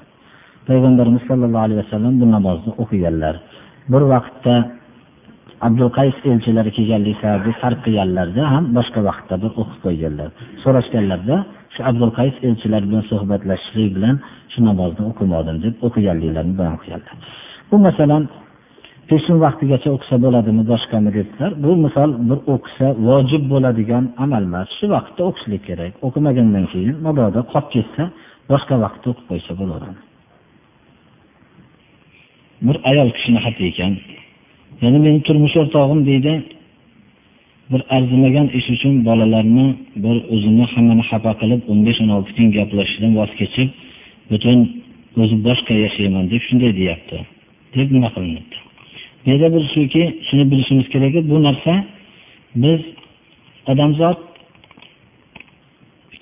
[0.68, 3.34] Payg'ambarimiz sollallohu alayhi vasallam bu namozni o'qiganlar.
[3.92, 4.54] Bir vaqtda
[5.66, 6.70] abdul qays elchilari
[7.22, 10.28] sababli farq qilganlarda ham boshqa vaqtda bir o'qib qo'yganlar.
[10.62, 11.36] So'rashganlarda
[11.74, 14.16] shu abdul qays elchilar bilan suhbatlashishlik bilan
[14.52, 17.14] shu namozni o'qimadim deb o'qiganliklarini bayon qilganlar.
[17.70, 18.22] Bu masalan
[19.10, 24.68] peshin vaqtigacha o'qisa bo'ladimi boshqami dedilar bu misol bir o'qisa vojib bo'ladigan amal emas.
[24.78, 25.92] Shu vaqtda o'qishlik kerak.
[26.06, 28.02] O'qimagandan keyin mabodo qolib ketsa
[28.52, 30.00] boshqa vaqtda o'qib qo'ysa bo'laveradi.
[32.66, 33.92] Bir ayol kishini xati ekan.
[34.82, 36.32] Yana meni turmush o'rtog'im deydi
[37.74, 39.66] bir arzimagan ish uchun bolalarni
[40.04, 43.68] bir o'zini hammani xafa qilib o'n besh o'n olti kun gaplashishdan voz kechib
[44.30, 44.58] butun
[45.22, 47.16] o'zi boshqa yashayman deb shunday deyapti.
[47.76, 48.56] Deb nima qilinyapti?
[49.22, 51.72] Bu yerda bir shuki shuni bilishimiz kerakki bu narsa
[52.62, 52.80] biz
[53.72, 54.18] odamzod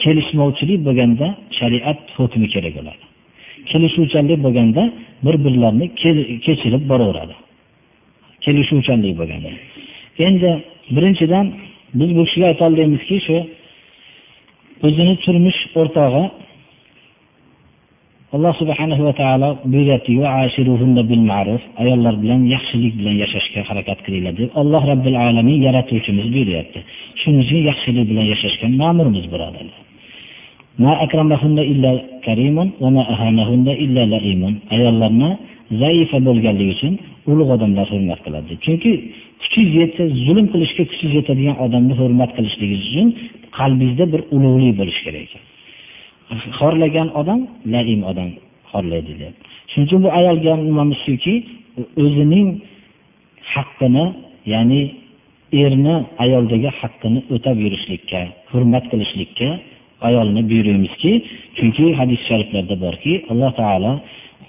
[0.02, 1.26] kelishmovchilik bo'lganda
[1.58, 3.04] shariat hukmi kerak bo'ladi.
[3.70, 4.82] Kelishuvchanlik bo'lganda
[5.24, 5.86] bir birlarini
[6.46, 7.34] kechirib boraveradi.
[8.44, 9.50] Kelishuvchanlik bo'lganda.
[10.26, 10.50] Endi
[10.94, 11.46] birinchidan
[11.98, 13.36] biz bu kishiga aytolmaymizki shu
[14.86, 16.24] o'zini turmush o'rtog'i
[18.34, 19.48] alloh subhanahu va taolo
[21.82, 26.80] ayollar bilan yaxshilik bilan yashashga harakat qilinglar deb alloh robbil alamin yaratuvchimiz buyuryapti
[27.20, 29.78] shuning uchun yaxshilik bilan yashashga ma'murmiz birodarlar.
[34.74, 35.30] Ayollarni
[35.82, 36.94] zaifa bo'lganligi uchun
[37.30, 38.52] ulug' odamlar hurmat qiladi.
[38.64, 38.92] Chunki
[39.42, 43.08] kuchingiz yetsa zulm qilishga kuchingiz yetadigan odamni hurmat qilishligingiz uchun
[43.58, 45.42] qalbingizda bir ulug'lik bo'lishi kerak ekan.
[46.58, 47.40] Xorlagan odam
[47.74, 48.28] naim odam
[48.72, 49.34] xorlaydi deb
[49.70, 51.34] shuning uchun bu ayolga nimamiz shuki
[52.04, 52.48] o'zining
[53.54, 54.04] haqqini
[54.52, 54.80] ya'ni
[55.64, 58.20] erni ayoldagi haqqini o'tab yurishlikka
[58.52, 59.48] hurmat qilishlikka
[60.08, 61.12] ayolni buyuramizki
[61.56, 63.92] chunki hadis shariflarda borki alloh taolo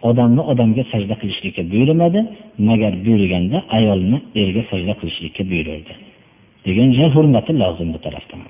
[0.10, 2.20] odamni odamga sajda qilishlikka buyurmadi.
[2.70, 5.94] Magar buyurganda ayolni erga sajda qilishlikka buyurdi
[6.68, 8.42] degan hurmati lozim bu tarafdan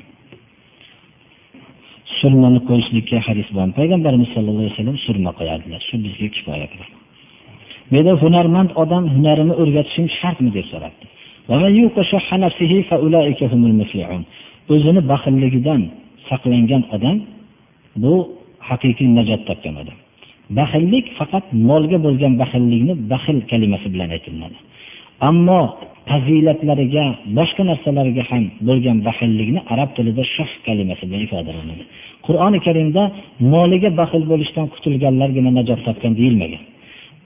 [2.19, 5.79] surmani qo'yishlikka hadis bor payg'ambarimiz sallallohu alayhi vasallam surma qo'yardilar.
[5.87, 6.93] Shu bizga kifoya qiladi
[7.89, 11.05] bu yerda hunarmand odam hunarini o'rgatishim shartmi deb so'rabdi.
[14.73, 15.81] O'zini baxilligidan
[16.29, 17.17] saqlangan odam
[18.03, 18.13] bu
[18.69, 19.97] haqiqiy najot topgan odam.
[20.59, 24.57] Baxillik faqat molga bo'lgan baxillikni baxil kalimasi bilan aytiladi
[25.29, 25.61] ammo
[26.09, 27.05] fazilatlariga
[27.37, 31.83] boshqa narsalarga ham bo'lgan baxillikni arab tilida shoh kalimasi bilan ifodalanadi.
[32.27, 33.03] Qur'oni karimda
[33.53, 36.63] moliga baxil bo'lishdan qutulganlargina najot topgan deyilmagan.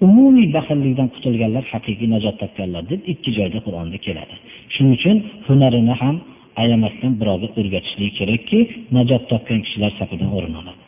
[0.06, 4.36] Umumiy baxillikdan qutulganlar haqiqiy najot topganlar deb ikki joyda qur'onda keladi.
[4.74, 5.18] Shuning uchun
[5.48, 6.16] hunarini ham
[6.62, 8.60] ayamasdan birovga o'rgatishlik kerakki
[8.98, 10.82] najot topgan kishilar safidan o'rin oladi.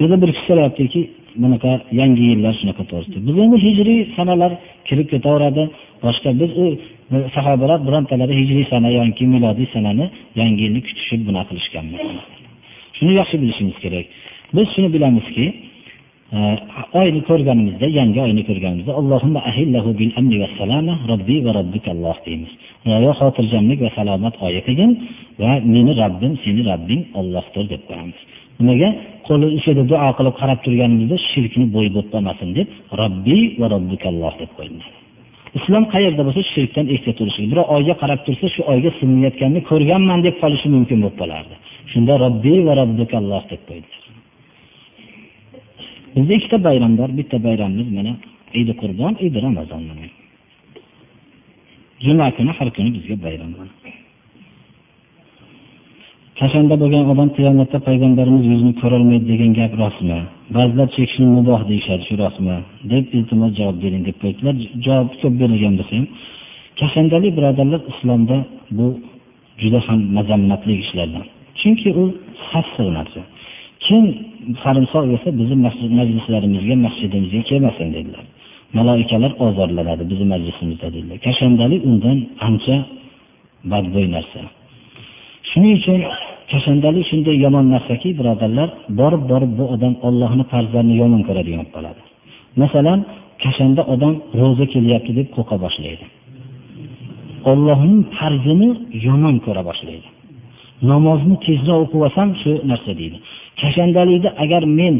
[0.00, 1.00] Bu bir kishilar so'rayaptiki
[1.42, 3.18] bunaqa yangi yillar shunaqa to'g'risida.
[3.28, 4.52] Biz endi hijriy sanalar
[4.88, 5.62] kirib ketaveradi.
[6.04, 6.66] Boshqa biz u
[7.36, 10.06] sahobalar birontalari hijriy sana yoki milodiy sanani
[10.40, 11.86] yangi yilni kutishib bunaqa qilishgan
[13.00, 14.06] shuni yaxshi bilishimiz kerak.
[14.56, 15.46] Biz shuni bilamizki
[16.36, 16.38] e,
[17.00, 22.52] oyni ko'rganimizda yangi oyni ko'rganimizda allohimma ahillahu bil amni va salama robbi va robbikalloh deymiz.
[23.06, 24.90] Yo xotirjamlik va salomat oyi qilgin
[25.42, 28.18] va meni robbim seni robbing ollohdir deb qo'yamiz.
[28.60, 28.88] Nimaga?
[29.30, 32.68] Qo'li ichida duo qilib qarab turganimizda shirkni bo'yi bo'lib deb
[33.00, 34.82] robbiy va robbikalloh deb qo'ydi
[35.58, 40.36] islom qayerda bo'lsa shirkdan ehtiyot bo'lish birov oyga qarab tursa shu oyga silinayotganini ko'rganman deb
[40.42, 41.54] qolishi mumkin bo'lib qolardi.
[41.92, 44.02] Shunda robbiy va robbikalloh deb qo'ydilar
[46.14, 47.08] bizda ikkita bayram bor.
[47.18, 48.12] Bitta bayramimiz mana
[48.60, 49.82] idi qurbon idi ramazon
[52.04, 53.50] juma kuni har kuni bizga bayram
[56.40, 60.18] kashanda bo'lgan odam qiyomatda payg'ambarimiz yuzini ko'rolmaydi degan gap rostmi?
[60.56, 62.56] Ba'zilar chekishni muboh deyishadi shu rostmi?
[62.92, 64.54] deb iltimos javob bering deb qo'ydilar
[64.86, 66.06] javob ko'p berilgan bo'lsa ham
[66.80, 68.36] kashandalik birodarlar islomda
[68.78, 68.86] bu
[69.62, 71.24] juda ham mazammatli ishlardan.
[71.60, 72.04] Chunki u
[72.50, 73.20] sassiq narsa
[73.84, 74.04] kim
[74.62, 75.56] sarimsoq yesa bizni
[75.98, 78.24] majlislarimizga masjidimizga kelmasin dedilar.
[78.78, 81.18] Maloikalar ozorlanadi bizni majlisimizda dedilar.
[81.26, 82.18] Kashandalik undan
[82.48, 82.76] ancha
[83.72, 84.40] badbo'y narsa.
[85.50, 86.00] Shuning uchun
[86.52, 88.68] kashandalik shunday yomon narsaki birodarlar
[89.00, 92.00] borib borib bu odam ollohni farzlarini yomon ko'radigan bo'lib qoladi.
[92.62, 93.00] Masalan
[93.44, 96.04] kashanda odam ro'za kelyapti deb qo'rqa boshlaydi.
[97.50, 98.68] Ollohning farzini
[99.06, 100.08] yomon ko'ra boshlaydi.
[100.90, 103.16] Namozni tezroq o'qib olsam shu narsa deydi.
[103.60, 104.94] Kashandalikda agar men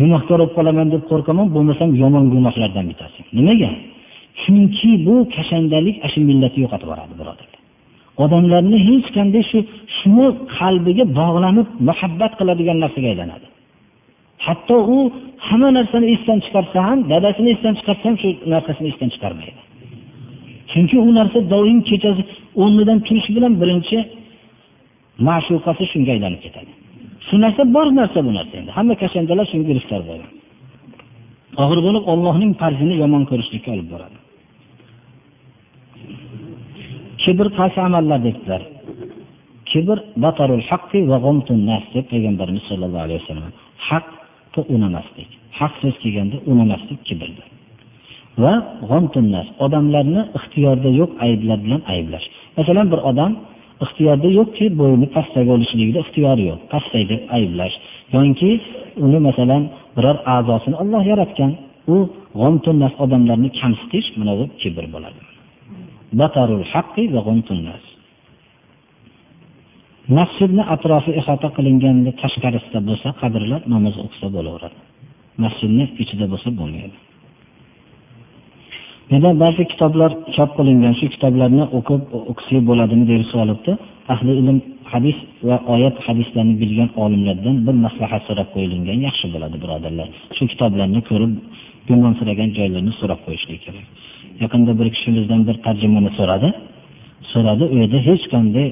[0.00, 3.20] gunohkor bo'lib qolaman deb qo'rqaman bo'lmasam yomon gunohlardan bittasi.
[3.38, 3.70] Nimaga?
[4.42, 7.49] Chunki bu kashandalik ana shu millatni yo'qotib yuboradi birodar.
[8.24, 9.58] Odamlarni hech qanday shu
[9.98, 10.26] shuni
[10.58, 13.46] qalbiga bog'lanib muhabbat qiladigan narsaga aylanadi.
[14.46, 14.98] Hatto u
[15.48, 19.60] hamma narsani esdan chiqarsa ham dadasini esdan chiqarsa ham shu narsasini esdan chiqarmaydi.
[20.72, 22.22] Chunki u narsa doim kechasi
[22.62, 23.98] o'rnidan turishi bilan birinchi
[25.28, 26.70] ma'shuqasi shunga aylanib ketadi.
[27.26, 28.70] Shu narsa bor narsa bu narsa endi.
[28.78, 30.30] Hamma kashandalar shunga giriftor bo'lgan
[31.62, 34.16] oxir bo'lib ollohning farzini yomon ko'rishlikka olib boradi.
[37.30, 38.62] Kibr qaysi amallar dedilar
[39.70, 41.18] kibr batarul haqqi va
[41.70, 43.52] nas deb payg'ambarimiz sollallohu alayhi vasallam
[43.88, 47.46] haqni unamaslik haq so'z kelganda unamaslik kibrdir
[48.42, 48.54] va
[49.34, 52.26] nas odamlarni ixtiyorda yo'q ayblar bilan ayblash
[52.58, 53.32] masalan bir odam
[53.84, 57.74] ixtiyorda yo'qki bo'yni pastdagi bo'lishligida ixtiyori yo'q pastday deb ayblash.
[58.14, 58.50] Yoki
[59.04, 59.62] uni masalan
[59.96, 61.52] biror a'zosini olloh yaratgan
[61.94, 61.96] u
[62.40, 65.29] g'omtunnas odamlarni kamsitish mana bu kibr bo'ladi
[70.16, 74.78] masjidni atrofi ihota qilinganda tashqarisida bo'lsa qabrlar namoz o'qisa bo'laveradi.
[75.44, 76.96] Masjidni ichida bo'lsa bo'lmaydi.
[79.12, 83.72] Yana ba'zi kitoblar chop qilingan shu kitoblarni o'qib o'qisak bo'ladimi deb so'ralibdi
[84.14, 84.58] ahli ilm
[84.92, 90.08] hadis va oyat hadislarni bilgan olimlardan bir maslahat so'rab qo'yilgan yaxshi bo'ladi birodarlar.
[90.36, 91.32] Shu kitoblarni ko'rib
[91.88, 93.86] gumonsiragan joylarni so'rab qo'yishlik kerak.
[94.42, 96.48] Yaqinda bir kishimizdan bir tarjimani so'radi.
[97.32, 98.68] So'radi u yerda hech qanday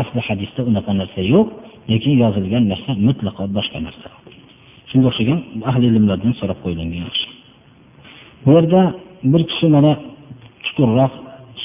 [0.00, 1.46] asli hadisda unaqa narsa yo'q
[1.90, 4.08] lekin yozilgan narsa mutlaqo boshqa narsa.
[4.90, 5.38] Shunga o'xshagan
[5.70, 7.26] ahli ilmlardan so'rab qo'yilgan yaxshi.
[8.44, 8.80] Bu yerda
[9.32, 9.92] bir kishi mana
[10.64, 11.12] chuqurroq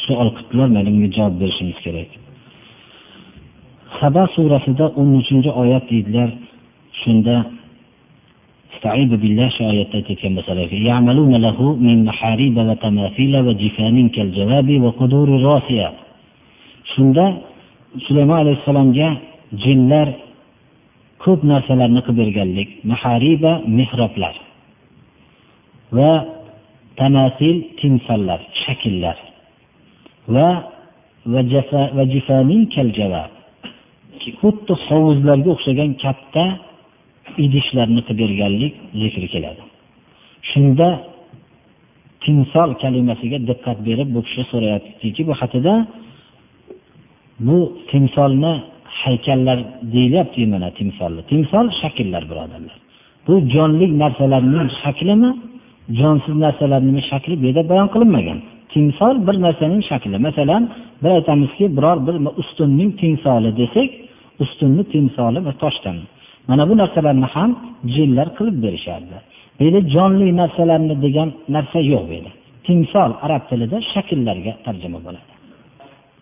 [0.05, 2.09] savol qildilar mana bunga javob berishimiz kerak.
[3.99, 6.29] Saba surasida o'n uchinchi oyat deydilar
[7.01, 7.35] shunda
[8.82, 15.88] استعيذ بالله shu oyatda aytayotgan bo'lsalar يعملون له من محاريب وتماثيل وجفان كالجواب وقدور الراسية
[16.92, 17.26] shunda
[18.06, 19.08] sulaymon alayhissalomga
[19.64, 20.08] jinlar
[21.24, 24.34] ko'p narsalarni qilib berganlik mahariba mehroblar
[25.98, 26.12] va
[26.98, 29.16] tanasil timsollar shakllar
[30.34, 30.48] va
[34.40, 36.44] xuddi hovuzlarga o'xshagan katta
[37.45, 39.63] idishlarni qilib berganlik zikri keladi.
[40.51, 40.87] Shunda
[42.23, 45.73] timsol kalimasiga diqqat berib bu kishi so'rayaptiki bu xatida
[47.47, 47.57] bu
[47.91, 48.53] timsolni
[49.03, 49.57] haykallar
[49.93, 51.21] deyilyapti mana timsolni.
[51.31, 52.75] Timsol shakllar birodarlar.
[53.27, 55.31] Bu jonli narsalarning shaklimi
[55.99, 58.39] jonsiz narsalarning shakli bu yerda bayon qilinmagan.
[58.73, 60.17] Timsol bir narsaning shakli.
[60.27, 60.63] Masalan
[61.03, 63.89] biz aytamizki biror bir ustunning timsoli desak
[64.43, 65.97] ustunni timsoli bir toshdan
[66.49, 67.51] mana bu narsalarni ham
[67.95, 69.17] jinlar qilib berishardi.
[69.57, 72.31] Bu yerda jonli narsalarni degan narsa yo'q bu yerda
[72.67, 75.31] timsol arab tilida shakllarga tarjima bo'ladi.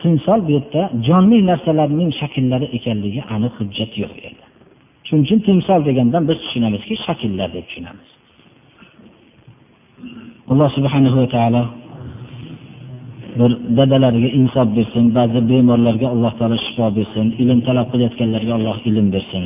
[0.02, 4.44] Timsol bu yerda jonli narsalarning shakllari ekanligi aniq hujjat yo'q bu yerda
[5.06, 8.08] shuning uchun timsol degandan biz tushunamizki shakllar deb tushunamiz.
[10.50, 11.62] Alloh subhanahu va taolo
[13.38, 19.06] bir dadalariga insof bersin ba'zi bemorlarga alloh taolo shifo bersin ilm talab qilayotganlarga alloh ilm
[19.14, 19.44] bersin.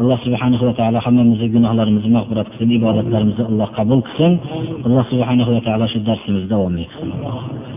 [0.00, 4.32] Alloh subhanahu va taolo hammamizni gunohlarimizni mag'firat qilsin ibodatlarimizni alloh qabul qilsin.
[4.86, 7.73] Alloh subhanahu va taolo shu darsimizni davom qilsin